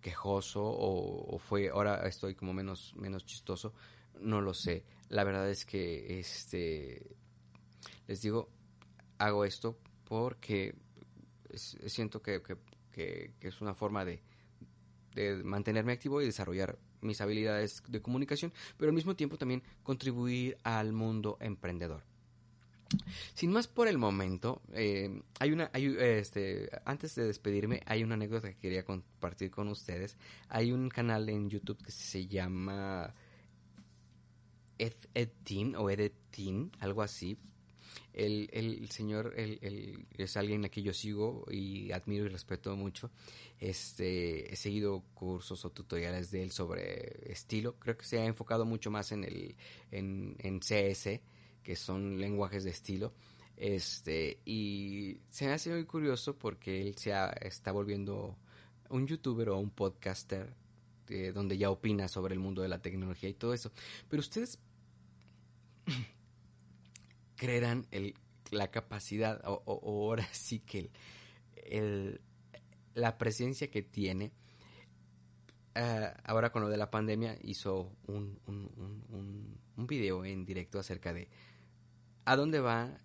[0.00, 3.74] quejoso o, fue, ahora estoy como menos, menos chistoso.
[4.20, 4.84] No lo sé.
[5.08, 7.16] La verdad es que, este,
[8.06, 8.48] les digo,
[9.18, 10.74] hago esto porque
[11.54, 12.42] siento que,
[12.92, 14.22] que, es una forma de
[15.44, 20.92] mantenerme activo y desarrollar mis habilidades de comunicación, pero al mismo tiempo también contribuir al
[20.92, 22.07] mundo emprendedor.
[23.34, 28.14] Sin más por el momento, eh, hay una, hay, este, antes de despedirme, hay una
[28.14, 30.16] anécdota que quería compartir con ustedes.
[30.48, 33.14] Hay un canal en YouTube que se llama
[34.78, 34.94] Ed,
[35.76, 36.12] o Ed
[36.80, 37.36] algo así.
[38.12, 42.74] El, el señor el, el, es alguien a quien yo sigo y admiro y respeto
[42.74, 43.10] mucho.
[43.60, 47.74] Este, he seguido cursos o tutoriales de él sobre estilo.
[47.78, 49.56] Creo que se ha enfocado mucho más en el
[49.90, 51.20] en, en CS,
[51.68, 53.12] que son lenguajes de estilo.
[53.54, 57.12] Este, y se me hace muy curioso porque él se
[57.42, 58.38] está volviendo
[58.88, 60.48] un youtuber o un podcaster
[61.10, 63.70] eh, donde ya opina sobre el mundo de la tecnología y todo eso.
[64.08, 64.58] Pero ustedes
[67.36, 68.14] creerán el,
[68.50, 70.90] la capacidad, o, ahora sí que el,
[71.66, 72.20] el,
[72.94, 74.32] la presencia que tiene.
[75.76, 78.72] Uh, ahora con lo de la pandemia hizo un, un,
[79.10, 81.28] un, un, video en directo acerca de
[82.28, 83.00] a dónde va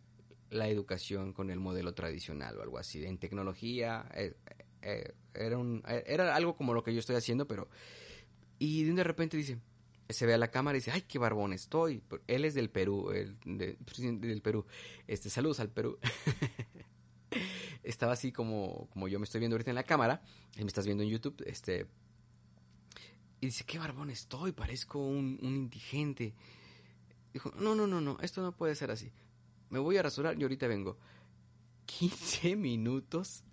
[0.50, 4.06] la educación con el modelo tradicional o algo así, en tecnología.
[4.14, 4.36] Eh,
[4.82, 7.70] eh, era, un, era algo como lo que yo estoy haciendo, pero...
[8.60, 9.60] Y de repente dice,
[10.10, 12.04] se ve a la cámara y dice, ay, qué barbón estoy.
[12.28, 13.78] Él es del Perú, el de,
[14.20, 14.66] del Perú.
[15.08, 15.98] Este, saludos al Perú.
[17.84, 20.22] Estaba así como, como yo me estoy viendo ahorita en la cámara,
[20.58, 21.88] y me estás viendo en YouTube, este...
[23.40, 26.34] Y dice, qué barbón estoy, parezco un indigente.
[27.34, 29.12] Dijo, no, no, no, no, esto no puede ser así.
[29.70, 30.98] Me voy a rasurar y ahorita vengo.
[31.86, 33.44] 15 minutos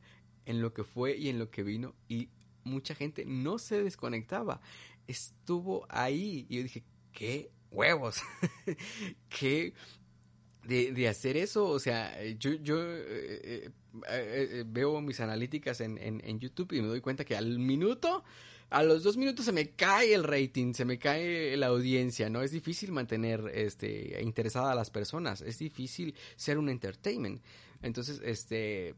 [0.44, 2.28] en lo que fue y en lo que vino y
[2.64, 4.60] mucha gente no se desconectaba
[5.10, 6.46] estuvo ahí.
[6.48, 8.22] Y yo dije, ¿qué huevos?
[9.28, 9.74] ¿Qué?
[10.62, 13.70] De, hacer eso, o sea, yo, yo eh, eh,
[14.08, 18.22] eh, veo mis analíticas en, en, YouTube y me doy cuenta que al minuto,
[18.70, 22.42] a los dos minutos se me cae el rating, se me cae la audiencia, ¿no?
[22.42, 27.42] Es difícil mantener este, interesada a las personas, es difícil ser un entertainment.
[27.82, 28.94] Entonces, este,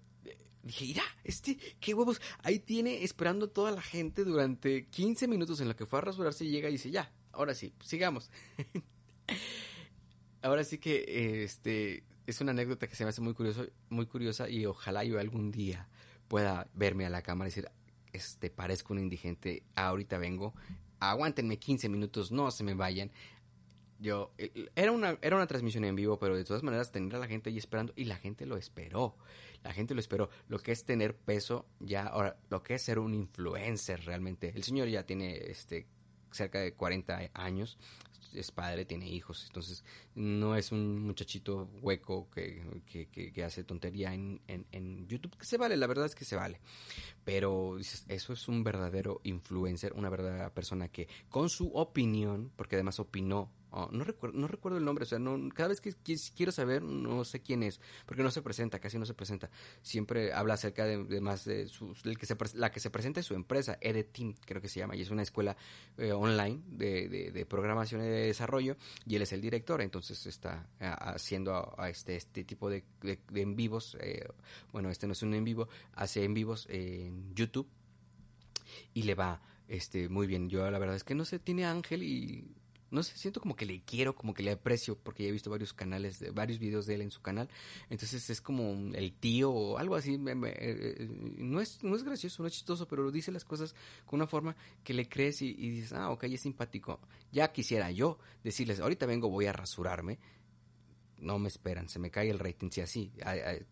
[0.62, 2.20] Dije, mira, este, qué huevos.
[2.44, 6.44] Ahí tiene esperando toda la gente durante 15 minutos en lo que fue a rasurarse
[6.44, 8.30] y llega y dice, ya, ahora sí, sigamos.
[10.42, 14.48] ahora sí que este es una anécdota que se me hace muy curioso, muy curiosa
[14.48, 15.88] y ojalá yo algún día
[16.28, 17.68] pueda verme a la cámara y decir,
[18.12, 20.54] este, parezco un indigente, ahorita vengo,
[21.00, 23.10] aguántenme 15 minutos, no se me vayan.
[23.98, 24.32] Yo,
[24.74, 27.50] era una, era una transmisión en vivo, pero de todas maneras tener a la gente
[27.50, 29.16] ahí esperando y la gente lo esperó
[29.62, 30.30] la gente lo esperó.
[30.48, 34.52] Lo que es tener peso ya, ahora, lo que es ser un influencer realmente.
[34.54, 35.86] El señor ya tiene este
[36.30, 37.78] cerca de 40 años,
[38.34, 43.64] es padre, tiene hijos, entonces no es un muchachito hueco que, que, que, que hace
[43.64, 46.60] tontería en, en, en, YouTube, que se vale, la verdad es que se vale,
[47.24, 52.98] pero eso es un verdadero influencer, una verdadera persona que con su opinión, porque además
[53.00, 55.94] opinó Oh, no, recuerdo, no recuerdo el nombre, o sea, no, cada vez que,
[56.36, 59.48] quiero saber no sé quién es, porque no se presenta, casi no se presenta.
[59.80, 63.26] Siempre habla acerca de, más de su, el que se, la que se presenta es
[63.26, 65.56] su empresa, Edeteam, creo que se llama, y es una escuela
[65.96, 70.68] eh, online de, de, programación y de desarrollo, y él es el director, entonces está
[70.78, 72.84] haciendo a, a este, este tipo de,
[73.34, 74.28] en vivos, eh,
[74.70, 77.68] bueno, este no es un en vivo, hace en vivos en YouTube,
[78.92, 80.48] y le va este muy bien.
[80.48, 82.44] Yo la verdad es que no sé, tiene Ángel y
[82.92, 85.50] no sé, siento como que le quiero, como que le aprecio, porque ya he visto
[85.50, 87.48] varios canales, de, varios videos de él en su canal,
[87.90, 92.04] entonces es como el tío o algo así, me, me, eh, no, es, no es
[92.04, 93.74] gracioso, no es chistoso, pero dice las cosas
[94.04, 97.00] con una forma que le crees y, y dices, ah, ok, es simpático.
[97.32, 100.18] Ya quisiera yo decirles, ahorita vengo, voy a rasurarme,
[101.22, 103.12] no me esperan, se me cae el rating, si así,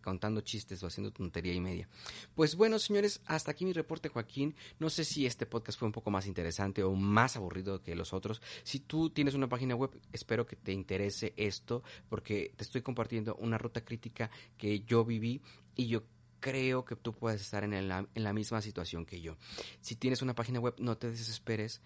[0.01, 1.87] contando chistes o haciendo tontería y media.
[2.35, 4.55] Pues bueno, señores, hasta aquí mi reporte, Joaquín.
[4.79, 8.13] No sé si este podcast fue un poco más interesante o más aburrido que los
[8.13, 8.41] otros.
[8.63, 13.35] Si tú tienes una página web, espero que te interese esto, porque te estoy compartiendo
[13.35, 15.41] una ruta crítica que yo viví
[15.75, 16.03] y yo
[16.39, 19.37] creo que tú puedes estar en la, en la misma situación que yo.
[19.79, 21.81] Si tienes una página web, no te desesperes,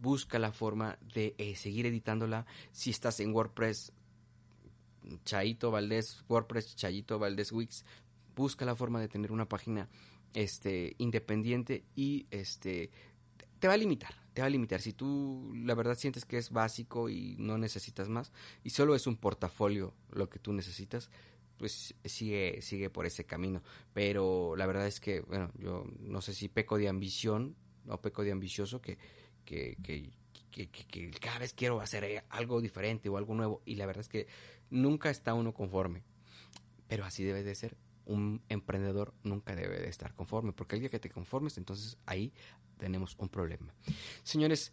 [0.00, 2.46] busca la forma de eh, seguir editándola.
[2.72, 3.92] Si estás en WordPress,
[5.24, 7.84] Chaito Valdés, WordPress, Chayito Valdés Wix,
[8.34, 9.88] busca la forma de tener una página
[10.34, 12.90] este, independiente y este,
[13.58, 14.80] te va a limitar, te va a limitar.
[14.80, 18.32] Si tú la verdad sientes que es básico y no necesitas más
[18.64, 21.10] y solo es un portafolio lo que tú necesitas,
[21.58, 23.62] pues sigue, sigue por ese camino.
[23.92, 27.54] Pero la verdad es que, bueno, yo no sé si peco de ambición
[27.86, 28.96] o peco de ambicioso que,
[29.44, 30.10] que, que,
[30.50, 34.26] que, cada vez quiero hacer algo diferente o algo nuevo y la verdad es que
[34.70, 36.04] nunca está uno conforme.
[36.88, 37.76] Pero así debe de ser.
[38.04, 42.32] Un emprendedor nunca debe de estar conforme, porque el día que te conformes, entonces ahí
[42.76, 43.72] tenemos un problema.
[44.24, 44.72] Señores,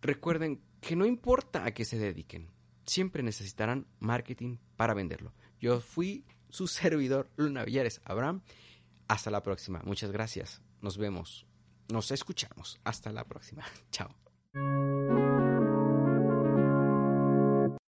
[0.00, 2.50] recuerden que no importa a qué se dediquen,
[2.84, 5.34] siempre necesitarán marketing para venderlo.
[5.60, 8.42] Yo fui su servidor, Luna Villares Abraham.
[9.08, 9.82] Hasta la próxima.
[9.84, 10.62] Muchas gracias.
[10.80, 11.46] Nos vemos.
[11.92, 12.80] Nos escuchamos.
[12.84, 13.64] Hasta la próxima.
[13.90, 14.14] Chao.